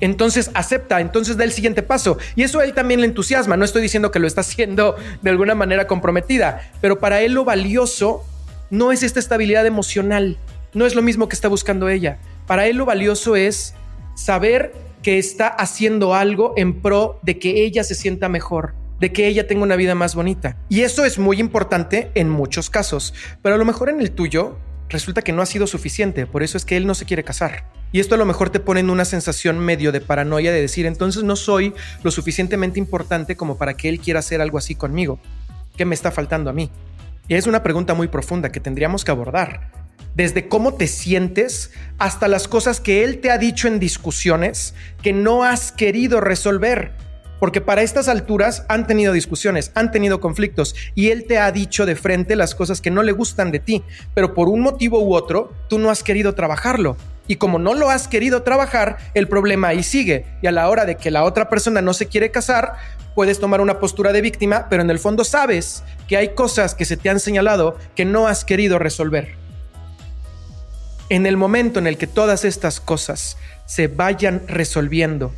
Entonces 0.00 0.50
acepta, 0.52 1.00
entonces 1.00 1.38
da 1.38 1.44
el 1.44 1.52
siguiente 1.52 1.82
paso. 1.82 2.18
Y 2.34 2.42
eso 2.42 2.60
a 2.60 2.64
él 2.64 2.74
también 2.74 3.00
le 3.00 3.06
entusiasma. 3.06 3.56
No 3.56 3.64
estoy 3.64 3.80
diciendo 3.80 4.10
que 4.10 4.18
lo 4.18 4.26
está 4.26 4.40
haciendo 4.42 4.96
de 5.22 5.30
alguna 5.30 5.54
manera 5.54 5.86
comprometida, 5.86 6.70
pero 6.82 6.98
para 6.98 7.22
él 7.22 7.32
lo 7.32 7.44
valioso 7.44 8.24
no 8.68 8.92
es 8.92 9.02
esta 9.02 9.20
estabilidad 9.20 9.64
emocional. 9.64 10.36
No 10.74 10.84
es 10.84 10.94
lo 10.94 11.00
mismo 11.00 11.28
que 11.28 11.34
está 11.34 11.48
buscando 11.48 11.88
ella. 11.88 12.18
Para 12.46 12.66
él 12.66 12.76
lo 12.76 12.84
valioso 12.84 13.36
es 13.36 13.74
saber 14.14 14.74
que 15.02 15.18
está 15.18 15.46
haciendo 15.46 16.14
algo 16.14 16.52
en 16.56 16.82
pro 16.82 17.18
de 17.22 17.38
que 17.38 17.64
ella 17.64 17.84
se 17.84 17.94
sienta 17.94 18.28
mejor 18.28 18.74
de 19.00 19.12
que 19.12 19.26
ella 19.26 19.46
tenga 19.46 19.62
una 19.62 19.76
vida 19.76 19.94
más 19.94 20.14
bonita. 20.14 20.56
Y 20.68 20.82
eso 20.82 21.04
es 21.04 21.18
muy 21.18 21.38
importante 21.40 22.10
en 22.14 22.30
muchos 22.30 22.70
casos, 22.70 23.14
pero 23.42 23.54
a 23.54 23.58
lo 23.58 23.64
mejor 23.64 23.88
en 23.88 24.00
el 24.00 24.12
tuyo 24.12 24.58
resulta 24.88 25.22
que 25.22 25.32
no 25.32 25.42
ha 25.42 25.46
sido 25.46 25.66
suficiente, 25.66 26.26
por 26.26 26.42
eso 26.42 26.56
es 26.56 26.64
que 26.64 26.76
él 26.76 26.86
no 26.86 26.94
se 26.94 27.04
quiere 27.04 27.24
casar. 27.24 27.70
Y 27.92 28.00
esto 28.00 28.14
a 28.14 28.18
lo 28.18 28.26
mejor 28.26 28.50
te 28.50 28.60
pone 28.60 28.80
en 28.80 28.90
una 28.90 29.04
sensación 29.04 29.58
medio 29.58 29.92
de 29.92 30.00
paranoia 30.00 30.52
de 30.52 30.60
decir, 30.60 30.86
entonces 30.86 31.22
no 31.22 31.36
soy 31.36 31.72
lo 32.02 32.10
suficientemente 32.10 32.78
importante 32.78 33.36
como 33.36 33.58
para 33.58 33.74
que 33.74 33.88
él 33.88 34.00
quiera 34.00 34.20
hacer 34.20 34.40
algo 34.40 34.58
así 34.58 34.74
conmigo. 34.74 35.20
¿Qué 35.76 35.84
me 35.84 35.94
está 35.94 36.10
faltando 36.10 36.50
a 36.50 36.52
mí? 36.52 36.70
Y 37.28 37.34
es 37.34 37.46
una 37.46 37.62
pregunta 37.62 37.94
muy 37.94 38.08
profunda 38.08 38.50
que 38.50 38.60
tendríamos 38.60 39.04
que 39.04 39.10
abordar. 39.10 39.72
Desde 40.14 40.48
cómo 40.48 40.74
te 40.74 40.86
sientes 40.86 41.72
hasta 41.98 42.28
las 42.28 42.48
cosas 42.48 42.80
que 42.80 43.04
él 43.04 43.20
te 43.20 43.30
ha 43.30 43.38
dicho 43.38 43.68
en 43.68 43.78
discusiones 43.78 44.74
que 45.02 45.12
no 45.12 45.44
has 45.44 45.72
querido 45.72 46.20
resolver 46.20 46.92
porque 47.38 47.60
para 47.60 47.82
estas 47.82 48.08
alturas 48.08 48.64
han 48.68 48.86
tenido 48.86 49.12
discusiones, 49.12 49.70
han 49.74 49.90
tenido 49.90 50.20
conflictos 50.20 50.74
y 50.94 51.10
él 51.10 51.24
te 51.26 51.38
ha 51.38 51.50
dicho 51.52 51.86
de 51.86 51.96
frente 51.96 52.36
las 52.36 52.54
cosas 52.54 52.80
que 52.80 52.90
no 52.90 53.02
le 53.02 53.12
gustan 53.12 53.50
de 53.52 53.58
ti, 53.58 53.82
pero 54.14 54.34
por 54.34 54.48
un 54.48 54.60
motivo 54.60 55.00
u 55.00 55.14
otro 55.14 55.52
tú 55.68 55.78
no 55.78 55.90
has 55.90 56.02
querido 56.02 56.34
trabajarlo. 56.34 56.96
Y 57.28 57.36
como 57.36 57.58
no 57.58 57.74
lo 57.74 57.90
has 57.90 58.06
querido 58.06 58.42
trabajar, 58.42 58.98
el 59.14 59.26
problema 59.26 59.68
ahí 59.68 59.82
sigue. 59.82 60.26
Y 60.42 60.46
a 60.46 60.52
la 60.52 60.68
hora 60.68 60.84
de 60.84 60.96
que 60.96 61.10
la 61.10 61.24
otra 61.24 61.48
persona 61.48 61.82
no 61.82 61.92
se 61.92 62.06
quiere 62.06 62.30
casar, 62.30 62.74
puedes 63.16 63.40
tomar 63.40 63.60
una 63.60 63.80
postura 63.80 64.12
de 64.12 64.20
víctima, 64.20 64.68
pero 64.70 64.82
en 64.82 64.90
el 64.90 65.00
fondo 65.00 65.24
sabes 65.24 65.82
que 66.06 66.16
hay 66.16 66.34
cosas 66.34 66.74
que 66.74 66.84
se 66.84 66.96
te 66.96 67.10
han 67.10 67.18
señalado 67.18 67.78
que 67.96 68.04
no 68.04 68.28
has 68.28 68.44
querido 68.44 68.78
resolver. 68.78 69.34
En 71.08 71.26
el 71.26 71.36
momento 71.36 71.78
en 71.78 71.86
el 71.86 71.98
que 71.98 72.06
todas 72.06 72.44
estas 72.44 72.80
cosas 72.80 73.38
se 73.64 73.88
vayan 73.88 74.42
resolviendo, 74.46 75.32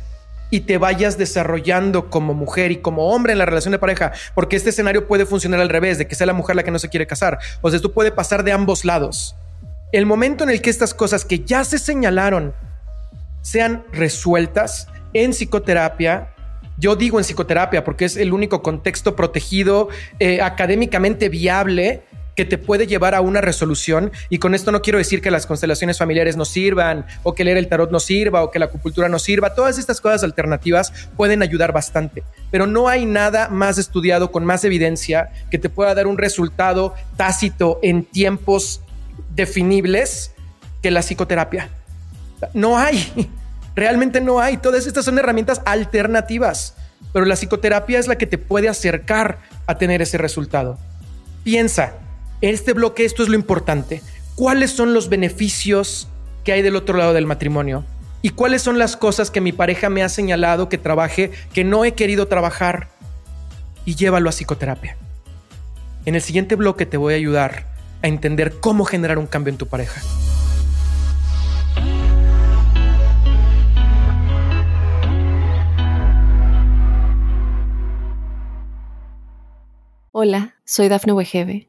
y 0.49 0.61
te 0.61 0.77
vayas 0.77 1.17
desarrollando 1.17 2.09
como 2.09 2.33
mujer 2.33 2.71
y 2.71 2.77
como 2.77 3.09
hombre 3.09 3.33
en 3.33 3.39
la 3.39 3.45
relación 3.45 3.71
de 3.71 3.79
pareja, 3.79 4.11
porque 4.33 4.55
este 4.55 4.69
escenario 4.69 5.07
puede 5.07 5.25
funcionar 5.25 5.59
al 5.59 5.69
revés, 5.69 5.97
de 5.97 6.07
que 6.07 6.15
sea 6.15 6.27
la 6.27 6.33
mujer 6.33 6.55
la 6.55 6.63
que 6.63 6.71
no 6.71 6.79
se 6.79 6.89
quiere 6.89 7.07
casar. 7.07 7.39
O 7.61 7.69
sea, 7.69 7.77
esto 7.77 7.93
puede 7.93 8.11
pasar 8.11 8.43
de 8.43 8.51
ambos 8.51 8.85
lados. 8.85 9.35
El 9.91 10.05
momento 10.05 10.43
en 10.43 10.51
el 10.51 10.61
que 10.61 10.69
estas 10.69 10.93
cosas 10.93 11.25
que 11.25 11.39
ya 11.39 11.63
se 11.63 11.79
señalaron 11.79 12.53
sean 13.41 13.83
resueltas 13.91 14.87
en 15.13 15.31
psicoterapia, 15.31 16.29
yo 16.77 16.95
digo 16.95 17.19
en 17.19 17.23
psicoterapia 17.23 17.83
porque 17.83 18.05
es 18.05 18.15
el 18.15 18.31
único 18.31 18.61
contexto 18.61 19.15
protegido, 19.15 19.89
eh, 20.19 20.41
académicamente 20.41 21.29
viable 21.29 22.03
que 22.39 22.45
te 22.45 22.57
puede 22.57 22.87
llevar 22.87 23.15
a 23.15 23.19
una 23.19 23.41
resolución. 23.41 24.13
Y 24.29 24.37
con 24.37 24.55
esto 24.55 24.71
no 24.71 24.81
quiero 24.81 24.97
decir 24.97 25.21
que 25.21 25.29
las 25.29 25.45
constelaciones 25.45 25.97
familiares 25.97 26.37
no 26.37 26.45
sirvan, 26.45 27.05
o 27.23 27.35
que 27.35 27.43
leer 27.43 27.57
el 27.57 27.67
tarot 27.67 27.91
no 27.91 27.99
sirva, 27.99 28.45
o 28.45 28.49
que 28.49 28.59
la 28.59 28.67
acupuntura 28.67 29.09
no 29.09 29.19
sirva. 29.19 29.55
Todas 29.55 29.77
estas 29.77 29.99
cosas 29.99 30.23
alternativas 30.23 30.93
pueden 31.17 31.41
ayudar 31.41 31.73
bastante. 31.73 32.23
Pero 32.49 32.65
no 32.65 32.87
hay 32.87 33.05
nada 33.05 33.49
más 33.49 33.77
estudiado 33.77 34.31
con 34.31 34.45
más 34.45 34.63
evidencia 34.63 35.31
que 35.51 35.57
te 35.57 35.67
pueda 35.67 35.93
dar 35.93 36.07
un 36.07 36.17
resultado 36.17 36.93
tácito 37.17 37.77
en 37.83 38.05
tiempos 38.05 38.79
definibles 39.35 40.31
que 40.81 40.91
la 40.91 41.01
psicoterapia. 41.01 41.67
No 42.53 42.77
hay. 42.77 43.29
Realmente 43.75 44.21
no 44.21 44.39
hay. 44.39 44.55
Todas 44.55 44.87
estas 44.87 45.03
son 45.03 45.19
herramientas 45.19 45.61
alternativas. 45.65 46.73
Pero 47.11 47.25
la 47.25 47.35
psicoterapia 47.35 47.99
es 47.99 48.07
la 48.07 48.17
que 48.17 48.27
te 48.27 48.37
puede 48.37 48.69
acercar 48.69 49.39
a 49.67 49.77
tener 49.77 50.01
ese 50.01 50.17
resultado. 50.17 50.77
Piensa, 51.43 51.95
en 52.41 52.53
este 52.53 52.73
bloque 52.73 53.05
esto 53.05 53.23
es 53.23 53.29
lo 53.29 53.35
importante. 53.35 54.01
¿Cuáles 54.35 54.71
son 54.71 54.93
los 54.93 55.09
beneficios 55.09 56.07
que 56.43 56.53
hay 56.53 56.61
del 56.61 56.75
otro 56.75 56.97
lado 56.97 57.13
del 57.13 57.25
matrimonio? 57.25 57.83
¿Y 58.21 58.29
cuáles 58.29 58.61
son 58.61 58.79
las 58.79 58.95
cosas 58.95 59.31
que 59.31 59.41
mi 59.41 59.51
pareja 59.51 59.89
me 59.89 60.03
ha 60.03 60.09
señalado 60.09 60.69
que 60.69 60.77
trabaje, 60.77 61.31
que 61.53 61.63
no 61.63 61.83
he 61.85 61.93
querido 61.93 62.27
trabajar? 62.27 62.89
Y 63.85 63.95
llévalo 63.95 64.29
a 64.29 64.31
psicoterapia. 64.31 64.97
En 66.05 66.15
el 66.15 66.21
siguiente 66.21 66.55
bloque 66.55 66.85
te 66.85 66.97
voy 66.97 67.13
a 67.13 67.17
ayudar 67.17 67.67
a 68.01 68.07
entender 68.07 68.59
cómo 68.59 68.85
generar 68.85 69.17
un 69.17 69.27
cambio 69.27 69.51
en 69.51 69.57
tu 69.57 69.67
pareja. 69.67 70.01
Hola, 80.11 80.55
soy 80.65 80.89
Dafne 80.89 81.13
Wegebe 81.13 81.68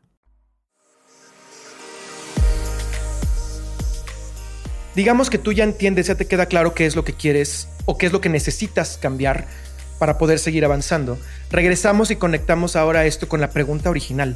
Digamos 4.95 5.29
que 5.29 5.37
tú 5.37 5.53
ya 5.53 5.63
entiendes, 5.63 6.07
ya 6.07 6.15
te 6.15 6.27
queda 6.27 6.47
claro 6.47 6.73
qué 6.73 6.85
es 6.85 6.95
lo 6.95 7.05
que 7.05 7.13
quieres 7.13 7.67
o 7.85 7.97
qué 7.97 8.07
es 8.07 8.11
lo 8.11 8.19
que 8.19 8.29
necesitas 8.29 8.97
cambiar 8.97 9.47
para 9.99 10.17
poder 10.17 10.39
seguir 10.39 10.65
avanzando. 10.65 11.17
Regresamos 11.49 12.11
y 12.11 12.17
conectamos 12.17 12.75
ahora 12.75 13.05
esto 13.05 13.29
con 13.29 13.39
la 13.39 13.51
pregunta 13.51 13.89
original. 13.89 14.35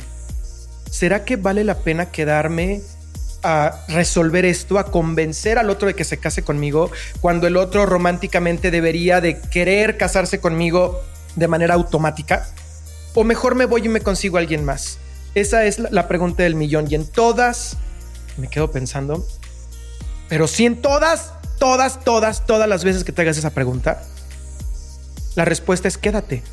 ¿Será 0.89 1.25
que 1.25 1.35
vale 1.35 1.63
la 1.63 1.79
pena 1.79 2.11
quedarme 2.11 2.81
a 3.43 3.83
resolver 3.89 4.45
esto, 4.45 4.79
a 4.79 4.91
convencer 4.91 5.57
al 5.57 5.69
otro 5.69 5.87
de 5.87 5.93
que 5.93 6.03
se 6.03 6.17
case 6.17 6.43
conmigo, 6.43 6.89
cuando 7.19 7.47
el 7.47 7.57
otro 7.57 7.85
románticamente 7.85 8.71
debería 8.71 9.21
de 9.21 9.41
querer 9.41 9.97
casarse 9.97 10.39
conmigo 10.39 11.01
de 11.35 11.47
manera 11.47 11.73
automática? 11.73 12.47
¿O 13.13 13.23
mejor 13.23 13.55
me 13.55 13.65
voy 13.65 13.85
y 13.85 13.89
me 13.89 14.01
consigo 14.01 14.37
a 14.37 14.39
alguien 14.39 14.63
más? 14.63 14.99
Esa 15.35 15.65
es 15.65 15.79
la 15.79 16.07
pregunta 16.07 16.43
del 16.43 16.55
millón. 16.55 16.85
Y 16.89 16.95
en 16.95 17.05
todas, 17.05 17.77
me 18.37 18.49
quedo 18.49 18.71
pensando, 18.71 19.27
pero 20.27 20.47
si 20.47 20.65
en 20.65 20.81
todas, 20.81 21.33
todas, 21.59 22.03
todas, 22.03 22.45
todas 22.45 22.67
las 22.67 22.83
veces 22.83 23.03
que 23.03 23.11
te 23.11 23.21
hagas 23.21 23.37
esa 23.37 23.53
pregunta, 23.53 24.03
la 25.35 25.45
respuesta 25.45 25.87
es 25.87 25.97
quédate. 25.97 26.43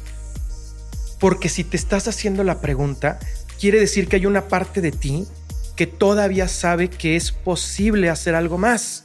Porque 1.19 1.49
si 1.49 1.65
te 1.65 1.77
estás 1.77 2.09
haciendo 2.09 2.43
la 2.45 2.61
pregunta, 2.61 3.19
quiere 3.61 3.79
decir 3.79 4.09
que 4.09 4.17
hay 4.17 4.27
una 4.27 4.49
parte 4.49 4.81
de 4.81 4.91
ti 4.91 5.27
que 5.77 5.87
todavía 5.87 6.49
sabe 6.49 6.91
que 6.91 7.17
es 7.17 7.33
posible 7.33 8.11
hacer 8.11 8.35
algo 8.35 8.59
más. 8.59 9.05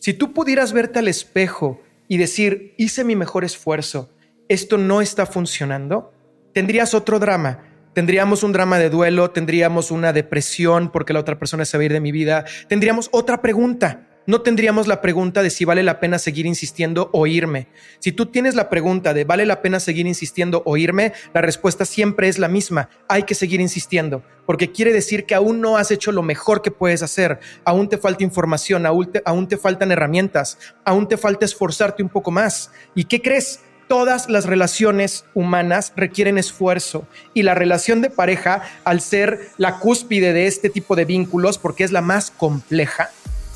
Si 0.00 0.14
tú 0.14 0.32
pudieras 0.32 0.72
verte 0.72 0.98
al 0.98 1.08
espejo 1.08 1.80
y 2.08 2.16
decir, 2.16 2.74
hice 2.78 3.04
mi 3.04 3.16
mejor 3.16 3.44
esfuerzo, 3.44 4.10
esto 4.48 4.78
no 4.78 5.00
está 5.00 5.26
funcionando, 5.26 6.12
tendrías 6.52 6.94
otro 6.94 7.18
drama. 7.18 7.64
Tendríamos 7.96 8.42
un 8.42 8.52
drama 8.52 8.78
de 8.78 8.90
duelo, 8.90 9.30
tendríamos 9.30 9.90
una 9.90 10.12
depresión 10.12 10.90
porque 10.92 11.14
la 11.14 11.20
otra 11.20 11.38
persona 11.38 11.64
se 11.64 11.78
va 11.78 11.80
a 11.80 11.84
ir 11.86 11.94
de 11.94 12.00
mi 12.00 12.12
vida, 12.12 12.44
tendríamos 12.68 13.08
otra 13.10 13.40
pregunta 13.40 14.06
no 14.26 14.42
tendríamos 14.42 14.88
la 14.88 15.00
pregunta 15.00 15.42
de 15.42 15.50
si 15.50 15.64
vale 15.64 15.84
la 15.84 16.00
pena 16.00 16.18
seguir 16.18 16.46
insistiendo 16.46 17.10
o 17.12 17.28
irme. 17.28 17.68
Si 18.00 18.10
tú 18.10 18.26
tienes 18.26 18.56
la 18.56 18.68
pregunta 18.68 19.14
de 19.14 19.24
vale 19.24 19.46
la 19.46 19.62
pena 19.62 19.78
seguir 19.78 20.06
insistiendo 20.06 20.62
o 20.66 20.76
irme, 20.76 21.12
la 21.32 21.42
respuesta 21.42 21.84
siempre 21.84 22.26
es 22.26 22.38
la 22.38 22.48
misma. 22.48 22.90
Hay 23.08 23.22
que 23.22 23.36
seguir 23.36 23.60
insistiendo, 23.60 24.24
porque 24.44 24.72
quiere 24.72 24.92
decir 24.92 25.26
que 25.26 25.36
aún 25.36 25.60
no 25.60 25.76
has 25.76 25.92
hecho 25.92 26.10
lo 26.10 26.24
mejor 26.24 26.60
que 26.60 26.72
puedes 26.72 27.02
hacer. 27.02 27.38
Aún 27.64 27.88
te 27.88 27.98
falta 27.98 28.24
información, 28.24 28.84
aún 28.84 29.46
te, 29.48 29.56
faltan 29.56 29.92
herramientas, 29.92 30.58
aún 30.84 31.06
te 31.06 31.16
falta 31.16 31.44
esforzarte 31.44 32.02
un 32.02 32.08
poco 32.08 32.32
más. 32.32 32.72
¿Y 32.96 33.04
qué 33.04 33.22
crees? 33.22 33.60
Todas 33.88 34.28
las 34.28 34.46
relaciones 34.46 35.24
humanas 35.32 35.92
requieren 35.94 36.38
esfuerzo 36.38 37.06
y 37.34 37.44
la 37.44 37.54
relación 37.54 38.02
de 38.02 38.10
pareja, 38.10 38.62
al 38.84 39.00
ser 39.00 39.50
la 39.58 39.78
cúspide 39.78 40.32
de 40.32 40.48
este 40.48 40.70
tipo 40.70 40.96
de 40.96 41.04
vínculos, 41.04 41.58
porque 41.58 41.84
es 41.84 41.92
la 41.92 42.00
más 42.00 42.32
compleja, 42.32 43.10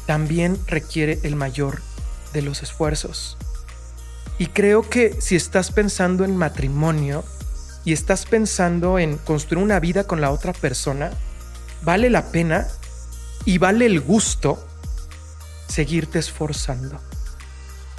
también 0.07 0.57
requiere 0.69 1.19
el 1.25 1.35
mayor 1.35 1.83
de 2.33 2.43
los 2.43 2.63
esfuerzos. 2.63 3.37
Y 4.39 4.47
creo 4.47 4.89
que 4.89 5.21
si 5.21 5.35
estás 5.35 5.73
pensando 5.73 6.25
en 6.25 6.37
matrimonio 6.37 7.25
y 7.85 7.93
estás 7.93 8.25
pensando 8.25 8.99
en 8.99 9.19
construir 9.19 9.65
una 9.65 9.81
vida 9.81 10.05
con 10.05 10.21
la 10.21 10.31
otra 10.31 10.53
persona, 10.53 11.11
vale 11.83 12.09
la 12.09 12.31
pena 12.31 12.69
y 13.45 13.59
vale 13.59 13.87
el 13.87 14.01
gusto 14.01 14.65
seguirte 15.67 16.19
esforzando, 16.19 17.01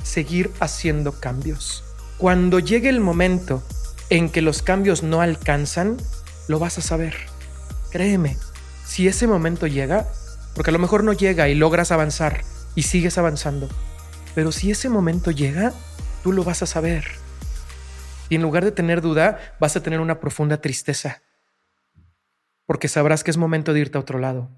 seguir 0.03 0.51
haciendo 0.59 1.11
cambios. 1.19 1.83
Cuando 2.21 2.59
llegue 2.59 2.87
el 2.87 2.99
momento 2.99 3.63
en 4.11 4.29
que 4.29 4.43
los 4.43 4.61
cambios 4.61 5.01
no 5.01 5.21
alcanzan, 5.21 5.97
lo 6.47 6.59
vas 6.59 6.77
a 6.77 6.81
saber. 6.81 7.15
Créeme, 7.89 8.37
si 8.85 9.07
ese 9.07 9.25
momento 9.25 9.65
llega, 9.65 10.05
porque 10.53 10.69
a 10.69 10.73
lo 10.73 10.77
mejor 10.77 11.03
no 11.03 11.13
llega 11.13 11.49
y 11.49 11.55
logras 11.55 11.91
avanzar 11.91 12.43
y 12.75 12.83
sigues 12.83 13.17
avanzando. 13.17 13.69
Pero 14.35 14.51
si 14.51 14.69
ese 14.69 14.87
momento 14.87 15.31
llega, 15.31 15.73
tú 16.21 16.31
lo 16.31 16.43
vas 16.43 16.61
a 16.61 16.67
saber. 16.67 17.05
Y 18.29 18.35
en 18.35 18.43
lugar 18.43 18.65
de 18.65 18.71
tener 18.71 19.01
duda, 19.01 19.55
vas 19.59 19.75
a 19.75 19.81
tener 19.81 19.99
una 19.99 20.19
profunda 20.19 20.61
tristeza. 20.61 21.23
Porque 22.67 22.87
sabrás 22.87 23.23
que 23.23 23.31
es 23.31 23.37
momento 23.37 23.73
de 23.73 23.79
irte 23.79 23.97
a 23.97 24.01
otro 24.01 24.19
lado. 24.19 24.51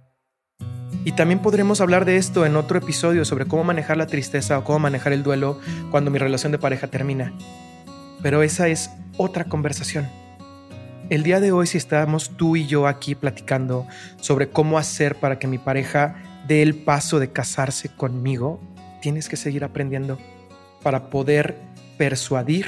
Y 1.05 1.11
también 1.11 1.39
podremos 1.39 1.81
hablar 1.81 2.05
de 2.05 2.15
esto 2.15 2.45
en 2.45 2.55
otro 2.55 2.77
episodio 2.77 3.25
sobre 3.25 3.45
cómo 3.45 3.65
manejar 3.65 3.97
la 3.97 4.07
tristeza 4.07 4.57
o 4.57 4.63
cómo 4.63 4.79
manejar 4.79 5.11
el 5.11 5.21
duelo 5.21 5.59
cuando 5.91 6.09
mi 6.09 6.17
relación 6.17 6.53
de 6.53 6.59
pareja 6.59 6.87
termina. 6.87 7.33
Pero 8.21 8.41
esa 8.41 8.69
es 8.69 8.89
otra 9.17 9.43
conversación. 9.43 10.07
El 11.09 11.23
día 11.23 11.41
de 11.41 11.51
hoy, 11.51 11.67
si 11.67 11.77
estamos 11.77 12.31
tú 12.37 12.55
y 12.55 12.67
yo 12.67 12.87
aquí 12.87 13.15
platicando 13.15 13.85
sobre 14.15 14.49
cómo 14.49 14.77
hacer 14.77 15.15
para 15.15 15.39
que 15.39 15.47
mi 15.47 15.57
pareja 15.57 16.15
dé 16.47 16.61
el 16.61 16.73
paso 16.73 17.19
de 17.19 17.33
casarse 17.33 17.89
conmigo, 17.89 18.61
tienes 19.01 19.27
que 19.27 19.35
seguir 19.35 19.65
aprendiendo 19.65 20.17
para 20.83 21.09
poder 21.09 21.57
persuadir, 21.97 22.67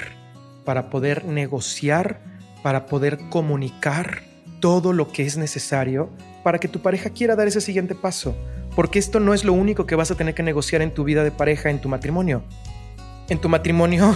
para 0.66 0.90
poder 0.90 1.24
negociar, 1.24 2.20
para 2.62 2.86
poder 2.88 3.18
comunicar 3.30 4.24
todo 4.60 4.92
lo 4.92 5.14
que 5.14 5.26
es 5.26 5.38
necesario 5.38 6.10
para 6.46 6.60
que 6.60 6.68
tu 6.68 6.80
pareja 6.80 7.10
quiera 7.10 7.36
dar 7.36 7.48
ese 7.48 7.60
siguiente 7.60 7.96
paso. 7.96 8.36
Porque 8.76 9.00
esto 9.00 9.20
no 9.20 9.34
es 9.34 9.44
lo 9.44 9.54
único 9.54 9.88
que 9.88 9.96
vas 9.96 10.12
a 10.12 10.16
tener 10.16 10.36
que 10.36 10.44
negociar 10.44 10.84
en 10.84 10.94
tu 10.94 11.04
vida 11.04 11.24
de 11.24 11.32
pareja, 11.32 11.72
en 11.72 11.82
tu 11.82 11.90
matrimonio 11.90 12.44
en 13.28 13.40
tu 13.40 13.50
matrimonio, 13.50 14.16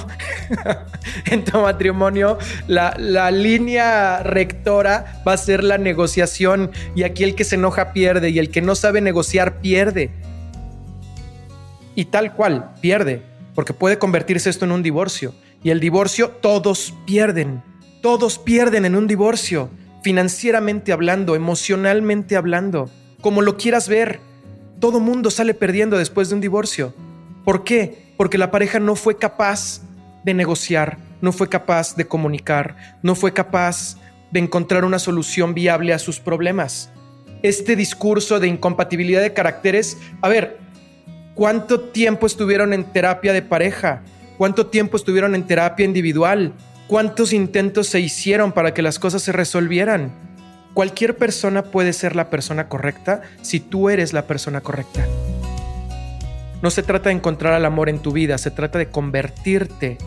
en 1.31 1.43
tu 1.43 1.59
matrimonio, 1.59 2.37
la, 2.67 2.93
la, 2.99 3.31
línea 3.31 4.21
rectora 4.21 5.23
va 5.27 5.33
a 5.33 5.37
ser 5.37 5.63
la 5.63 5.79
negociación 5.79 6.69
y 6.93 7.01
aquí 7.01 7.23
el 7.23 7.33
que 7.33 7.43
se 7.43 7.55
enoja 7.55 7.91
pierde 7.91 8.29
y 8.29 8.37
el 8.37 8.51
que 8.51 8.61
no 8.61 8.75
sabe 8.75 9.01
negociar 9.01 9.61
pierde. 9.61 10.11
Y 11.95 12.05
tal 12.05 12.35
cual, 12.35 12.75
pierde, 12.81 13.23
porque 13.55 13.73
puede 13.73 13.97
convertirse 13.97 14.51
esto 14.51 14.65
en 14.65 14.73
un 14.73 14.83
divorcio. 14.83 15.33
Y 15.63 15.71
el 15.71 15.79
divorcio, 15.79 16.29
todos 16.29 16.93
pierden, 17.07 17.63
todos 18.03 18.37
pierden 18.37 18.85
en 18.85 18.95
un 18.95 19.07
divorcio, 19.07 19.71
financieramente 20.01 20.91
hablando, 20.91 21.35
emocionalmente 21.35 22.35
hablando, 22.35 22.89
como 23.21 23.41
lo 23.41 23.57
quieras 23.57 23.87
ver. 23.89 24.19
Todo 24.79 24.99
mundo 24.99 25.29
sale 25.29 25.53
perdiendo 25.53 25.97
después 25.97 26.29
de 26.29 26.35
un 26.35 26.41
divorcio. 26.41 26.93
¿Por 27.43 27.63
qué? 27.63 28.09
porque 28.19 28.37
la 28.37 28.51
pareja 28.51 28.81
no 28.81 28.97
fue 28.97 29.17
capaz 29.17 29.79
de 30.25 30.33
negociar, 30.33 30.97
no 31.21 31.31
fue 31.31 31.47
capaz 31.47 31.95
de 31.95 32.05
comunicar, 32.05 32.75
no 33.01 33.15
fue 33.15 33.31
capaz 33.31 33.95
de 34.29 34.41
encontrar 34.41 34.83
una 34.83 34.99
solución 34.99 35.53
viable 35.53 35.93
a 35.93 35.99
sus 35.99 36.19
problemas. 36.19 36.91
Este 37.43 37.77
discurso 37.77 38.41
de 38.41 38.49
incompatibilidad 38.49 39.21
de 39.21 39.31
caracteres, 39.31 39.97
a 40.21 40.27
ver, 40.27 40.57
¿cuánto 41.33 41.79
tiempo 41.79 42.27
estuvieron 42.27 42.73
en 42.73 42.83
terapia 42.91 43.31
de 43.31 43.41
pareja? 43.41 44.01
¿Cuánto 44.37 44.67
tiempo 44.67 44.97
estuvieron 44.97 45.33
en 45.33 45.47
terapia 45.47 45.85
individual? 45.85 46.51
¿Cuántos 46.89 47.33
intentos 47.33 47.85
se 47.85 47.99
hicieron 47.99 48.51
para 48.51 48.73
que 48.73 48.81
las 48.81 48.97
cosas 48.97 49.21
se 49.21 49.31
resolvieran? 49.31 50.11
Cualquier 50.73 51.15
persona 51.17 51.65
puede 51.65 51.93
ser 51.93 52.15
la 52.15 52.31
persona 52.31 52.67
correcta 52.67 53.21
si 53.43 53.59
tú 53.59 53.91
eres 53.91 54.11
la 54.11 54.25
persona 54.25 54.61
correcta. 54.61 55.05
No 56.63 56.71
se 56.71 56.81
trata 56.81 57.09
de 57.09 57.15
encontrar 57.15 57.53
al 57.53 57.65
amor 57.65 57.89
en 57.89 57.99
tu 57.99 58.11
vida, 58.11 58.39
se 58.39 58.49
trata 58.49 58.79
de 58.79 58.89
convertirte 58.89 59.99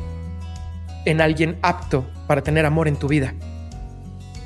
en 1.05 1.21
alguien 1.21 1.57
apto 1.63 2.05
para 2.27 2.43
tener 2.43 2.67
amor 2.67 2.89
en 2.89 2.97
tu 2.97 3.07
vida. 3.07 3.33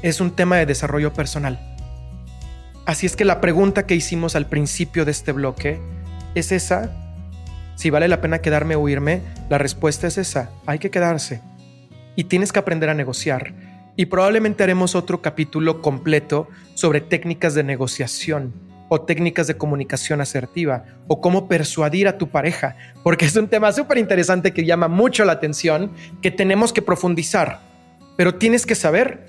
Es 0.03 0.21
un 0.21 0.31
tema 0.31 0.59
de 0.59 0.67
desarrollo 0.67 1.15
personal. 1.15 1.59
Así 2.85 3.07
es 3.07 3.17
que 3.17 3.25
la 3.25 3.41
pregunta 3.41 3.87
que 3.87 3.95
hicimos 3.95 4.37
al 4.37 4.47
principio 4.47 5.07
de 5.07 5.13
este 5.13 5.33
bloque 5.33 5.81
es 6.35 6.53
esa. 6.53 6.91
Si 7.77 7.89
vale 7.89 8.09
la 8.09 8.21
pena 8.21 8.41
quedarme 8.41 8.77
o 8.77 8.81
huirme, 8.81 9.23
la 9.49 9.57
respuesta 9.57 10.07
es 10.07 10.19
esa. 10.19 10.51
Hay 10.67 10.79
que 10.79 10.91
quedarse. 10.91 11.41
Y 12.17 12.25
tienes 12.25 12.53
que 12.53 12.59
aprender 12.59 12.89
a 12.89 12.95
negociar. 12.95 13.53
Y 13.95 14.07
probablemente 14.07 14.63
haremos 14.63 14.95
otro 14.95 15.23
capítulo 15.23 15.81
completo 15.81 16.49
sobre 16.75 17.01
técnicas 17.01 17.55
de 17.55 17.63
negociación 17.63 18.53
o 18.89 19.01
técnicas 19.01 19.47
de 19.47 19.57
comunicación 19.57 20.21
asertiva 20.21 20.85
o 21.09 21.21
cómo 21.21 21.49
persuadir 21.49 22.09
a 22.09 22.19
tu 22.19 22.29
pareja, 22.29 22.77
porque 23.03 23.25
es 23.25 23.37
un 23.37 23.49
tema 23.49 23.73
súper 23.73 23.99
interesante 23.99 24.53
que 24.53 24.65
llama 24.65 24.89
mucho 24.89 25.25
la 25.25 25.33
atención, 25.33 25.93
que 26.23 26.31
tenemos 26.31 26.73
que 26.73 26.83
profundizar, 26.83 27.61
pero 28.17 28.37
tienes 28.37 28.67
que 28.67 28.75
saber 28.75 29.27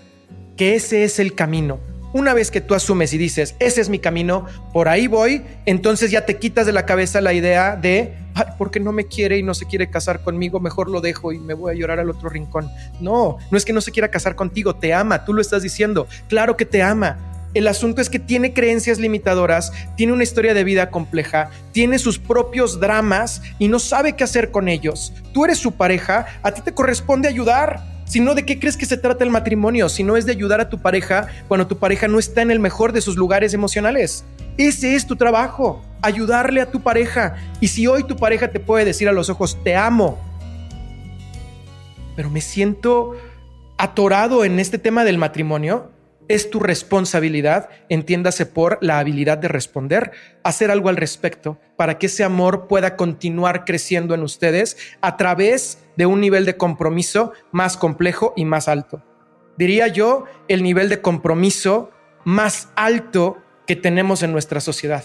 que 0.55 0.75
ese 0.75 1.03
es 1.03 1.19
el 1.19 1.33
camino. 1.33 1.79
Una 2.17 2.33
vez 2.33 2.49
que 2.49 2.61
tú 2.61 2.73
asumes 2.73 3.13
y 3.13 3.19
dices, 3.19 3.53
ese 3.59 3.79
es 3.79 3.89
mi 3.89 3.99
camino, 3.99 4.47
por 4.73 4.89
ahí 4.89 5.05
voy, 5.05 5.43
entonces 5.67 6.09
ya 6.09 6.25
te 6.25 6.39
quitas 6.39 6.65
de 6.65 6.71
la 6.73 6.83
cabeza 6.87 7.21
la 7.21 7.31
idea 7.31 7.75
de, 7.75 8.15
porque 8.57 8.79
no 8.79 8.91
me 8.91 9.05
quiere 9.05 9.37
y 9.37 9.43
no 9.43 9.53
se 9.53 9.67
quiere 9.67 9.91
casar 9.91 10.23
conmigo, 10.23 10.59
mejor 10.59 10.89
lo 10.89 10.99
dejo 10.99 11.31
y 11.31 11.37
me 11.37 11.53
voy 11.53 11.75
a 11.75 11.77
llorar 11.77 11.99
al 11.99 12.09
otro 12.09 12.27
rincón. 12.29 12.71
No, 12.99 13.37
no 13.51 13.57
es 13.59 13.65
que 13.65 13.71
no 13.71 13.81
se 13.81 13.91
quiera 13.91 14.09
casar 14.09 14.35
contigo, 14.35 14.75
te 14.75 14.95
ama, 14.95 15.25
tú 15.25 15.31
lo 15.31 15.41
estás 15.41 15.61
diciendo, 15.61 16.07
claro 16.27 16.57
que 16.57 16.65
te 16.65 16.81
ama, 16.81 17.19
el 17.53 17.67
asunto 17.67 18.01
es 18.01 18.09
que 18.09 18.17
tiene 18.17 18.51
creencias 18.51 18.97
limitadoras, 18.97 19.71
tiene 19.95 20.11
una 20.11 20.23
historia 20.23 20.55
de 20.55 20.63
vida 20.63 20.89
compleja, 20.89 21.51
tiene 21.71 21.99
sus 21.99 22.17
propios 22.17 22.79
dramas 22.79 23.43
y 23.59 23.67
no 23.67 23.77
sabe 23.77 24.15
qué 24.15 24.23
hacer 24.23 24.49
con 24.49 24.69
ellos. 24.69 25.13
Tú 25.35 25.45
eres 25.45 25.59
su 25.59 25.73
pareja, 25.73 26.25
a 26.41 26.51
ti 26.51 26.61
te 26.61 26.73
corresponde 26.73 27.27
ayudar. 27.27 27.96
Si 28.07 28.21
no, 28.21 28.35
¿de 28.35 28.45
qué 28.45 28.57
crees 28.57 28.77
que 28.77 28.85
se 28.85 28.97
trata 28.97 29.25
el 29.25 29.29
matrimonio? 29.29 29.89
Si 29.89 30.03
no 30.03 30.15
es 30.15 30.25
de 30.25 30.31
ayudar 30.31 30.61
a 30.61 30.69
tu 30.69 30.79
pareja 30.79 31.27
cuando 31.47 31.67
tu 31.67 31.77
pareja 31.77 32.07
no 32.07 32.19
está 32.19 32.41
en 32.41 32.51
el 32.51 32.59
mejor 32.59 32.93
de 32.93 33.01
sus 33.01 33.17
lugares 33.17 33.53
emocionales. 33.53 34.23
Ese 34.57 34.95
es 34.95 35.05
tu 35.05 35.17
trabajo, 35.17 35.83
ayudarle 36.01 36.61
a 36.61 36.71
tu 36.71 36.79
pareja. 36.81 37.35
Y 37.59 37.67
si 37.67 37.85
hoy 37.85 38.03
tu 38.03 38.15
pareja 38.15 38.47
te 38.47 38.61
puede 38.61 38.85
decir 38.85 39.09
a 39.09 39.11
los 39.11 39.29
ojos, 39.29 39.61
te 39.63 39.75
amo, 39.75 40.17
pero 42.15 42.31
me 42.31 42.41
siento 42.41 43.15
atorado 43.77 44.43
en 44.43 44.59
este 44.59 44.79
tema 44.79 45.03
del 45.03 45.19
matrimonio, 45.19 45.91
es 46.27 46.49
tu 46.49 46.59
responsabilidad, 46.59 47.69
entiéndase 47.89 48.45
por 48.45 48.77
la 48.81 48.99
habilidad 48.99 49.37
de 49.37 49.47
responder, 49.47 50.11
hacer 50.43 50.71
algo 50.71 50.89
al 50.89 50.97
respecto 50.97 51.59
para 51.75 51.97
que 51.97 52.07
ese 52.07 52.23
amor 52.23 52.67
pueda 52.67 52.95
continuar 52.95 53.65
creciendo 53.65 54.13
en 54.13 54.23
ustedes 54.23 54.77
a 55.01 55.17
través 55.17 55.83
de 55.95 56.05
un 56.05 56.21
nivel 56.21 56.45
de 56.45 56.57
compromiso 56.57 57.33
más 57.51 57.77
complejo 57.77 58.33
y 58.35 58.45
más 58.45 58.67
alto. 58.67 59.03
Diría 59.57 59.87
yo, 59.87 60.25
el 60.47 60.63
nivel 60.63 60.89
de 60.89 61.01
compromiso 61.01 61.91
más 62.23 62.69
alto 62.75 63.37
que 63.65 63.75
tenemos 63.75 64.21
en 64.21 64.31
nuestra 64.31 64.61
sociedad. 64.61 65.03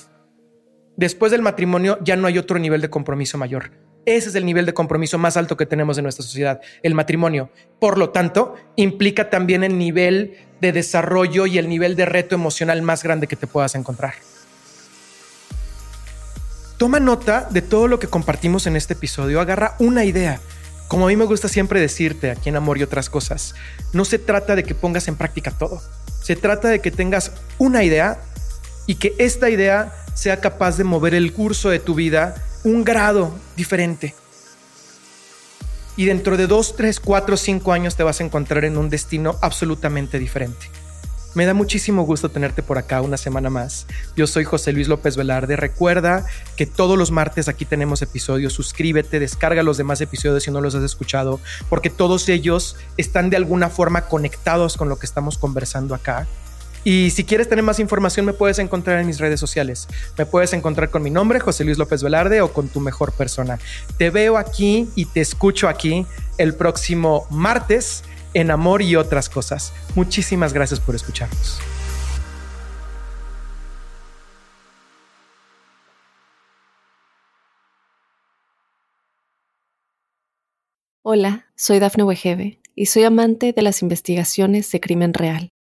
Después 0.96 1.32
del 1.32 1.42
matrimonio 1.42 1.98
ya 2.02 2.16
no 2.16 2.26
hay 2.26 2.38
otro 2.38 2.58
nivel 2.58 2.80
de 2.80 2.90
compromiso 2.90 3.38
mayor. 3.38 3.70
Ese 4.04 4.30
es 4.30 4.34
el 4.34 4.44
nivel 4.44 4.66
de 4.66 4.74
compromiso 4.74 5.16
más 5.16 5.36
alto 5.36 5.56
que 5.56 5.66
tenemos 5.66 5.96
en 5.96 6.02
nuestra 6.02 6.24
sociedad, 6.24 6.60
el 6.82 6.94
matrimonio. 6.94 7.50
Por 7.78 7.98
lo 7.98 8.10
tanto, 8.10 8.56
implica 8.74 9.30
también 9.30 9.62
el 9.62 9.78
nivel 9.78 10.36
de 10.60 10.72
desarrollo 10.72 11.46
y 11.46 11.58
el 11.58 11.68
nivel 11.68 11.94
de 11.94 12.06
reto 12.06 12.34
emocional 12.34 12.82
más 12.82 13.02
grande 13.04 13.28
que 13.28 13.36
te 13.36 13.46
puedas 13.46 13.76
encontrar. 13.76 14.14
Toma 16.78 16.98
nota 16.98 17.46
de 17.48 17.62
todo 17.62 17.86
lo 17.86 18.00
que 18.00 18.08
compartimos 18.08 18.66
en 18.66 18.74
este 18.74 18.94
episodio, 18.94 19.40
agarra 19.40 19.76
una 19.78 20.04
idea. 20.04 20.40
Como 20.88 21.06
a 21.06 21.08
mí 21.08 21.16
me 21.16 21.24
gusta 21.24 21.46
siempre 21.46 21.80
decirte 21.80 22.32
aquí 22.32 22.48
en 22.48 22.56
Amor 22.56 22.78
y 22.78 22.82
otras 22.82 23.08
cosas, 23.08 23.54
no 23.92 24.04
se 24.04 24.18
trata 24.18 24.56
de 24.56 24.64
que 24.64 24.74
pongas 24.74 25.06
en 25.06 25.14
práctica 25.14 25.52
todo. 25.52 25.80
Se 26.22 26.34
trata 26.34 26.68
de 26.68 26.80
que 26.80 26.90
tengas 26.90 27.32
una 27.58 27.84
idea 27.84 28.20
y 28.88 28.96
que 28.96 29.14
esta 29.18 29.48
idea 29.48 29.92
sea 30.14 30.40
capaz 30.40 30.76
de 30.76 30.84
mover 30.84 31.14
el 31.14 31.32
curso 31.32 31.70
de 31.70 31.78
tu 31.78 31.94
vida 31.94 32.34
un 32.64 32.84
grado 32.84 33.34
diferente. 33.56 34.14
Y 35.96 36.06
dentro 36.06 36.36
de 36.36 36.46
dos, 36.46 36.74
tres, 36.76 37.00
cuatro, 37.00 37.36
cinco 37.36 37.72
años 37.72 37.96
te 37.96 38.02
vas 38.02 38.20
a 38.20 38.24
encontrar 38.24 38.64
en 38.64 38.78
un 38.78 38.88
destino 38.88 39.36
absolutamente 39.42 40.18
diferente. 40.18 40.70
Me 41.34 41.46
da 41.46 41.54
muchísimo 41.54 42.02
gusto 42.02 42.28
tenerte 42.28 42.62
por 42.62 42.76
acá 42.76 43.00
una 43.00 43.16
semana 43.16 43.48
más. 43.48 43.86
Yo 44.16 44.26
soy 44.26 44.44
José 44.44 44.72
Luis 44.72 44.88
López 44.88 45.16
Velarde. 45.16 45.56
Recuerda 45.56 46.26
que 46.56 46.66
todos 46.66 46.98
los 46.98 47.10
martes 47.10 47.48
aquí 47.48 47.64
tenemos 47.64 48.02
episodios. 48.02 48.52
Suscríbete, 48.52 49.18
descarga 49.18 49.62
los 49.62 49.78
demás 49.78 50.02
episodios 50.02 50.42
si 50.42 50.50
no 50.50 50.60
los 50.60 50.74
has 50.74 50.82
escuchado, 50.82 51.40
porque 51.70 51.88
todos 51.88 52.28
ellos 52.28 52.76
están 52.98 53.30
de 53.30 53.38
alguna 53.38 53.70
forma 53.70 54.02
conectados 54.08 54.76
con 54.76 54.90
lo 54.90 54.98
que 54.98 55.06
estamos 55.06 55.38
conversando 55.38 55.94
acá. 55.94 56.26
Y 56.84 57.10
si 57.10 57.24
quieres 57.24 57.48
tener 57.48 57.64
más 57.64 57.78
información, 57.78 58.26
me 58.26 58.32
puedes 58.32 58.58
encontrar 58.58 58.98
en 58.98 59.06
mis 59.06 59.18
redes 59.18 59.38
sociales. 59.38 59.88
Me 60.18 60.26
puedes 60.26 60.52
encontrar 60.52 60.90
con 60.90 61.02
mi 61.02 61.10
nombre, 61.10 61.38
José 61.38 61.64
Luis 61.64 61.78
López 61.78 62.02
Velarde, 62.02 62.40
o 62.40 62.52
con 62.52 62.68
tu 62.68 62.80
mejor 62.80 63.12
persona. 63.12 63.58
Te 63.98 64.10
veo 64.10 64.36
aquí 64.36 64.88
y 64.96 65.06
te 65.06 65.20
escucho 65.20 65.68
aquí 65.68 66.06
el 66.38 66.54
próximo 66.54 67.26
martes 67.30 68.02
en 68.34 68.50
Amor 68.50 68.82
y 68.82 68.96
otras 68.96 69.28
cosas. 69.28 69.72
Muchísimas 69.94 70.52
gracias 70.52 70.80
por 70.80 70.94
escucharnos. 70.94 71.60
Hola, 81.04 81.46
soy 81.56 81.80
Dafne 81.80 82.04
Wegebe 82.04 82.60
y 82.76 82.86
soy 82.86 83.02
amante 83.02 83.52
de 83.52 83.62
las 83.62 83.82
investigaciones 83.82 84.70
de 84.70 84.80
crimen 84.80 85.12
real. 85.12 85.51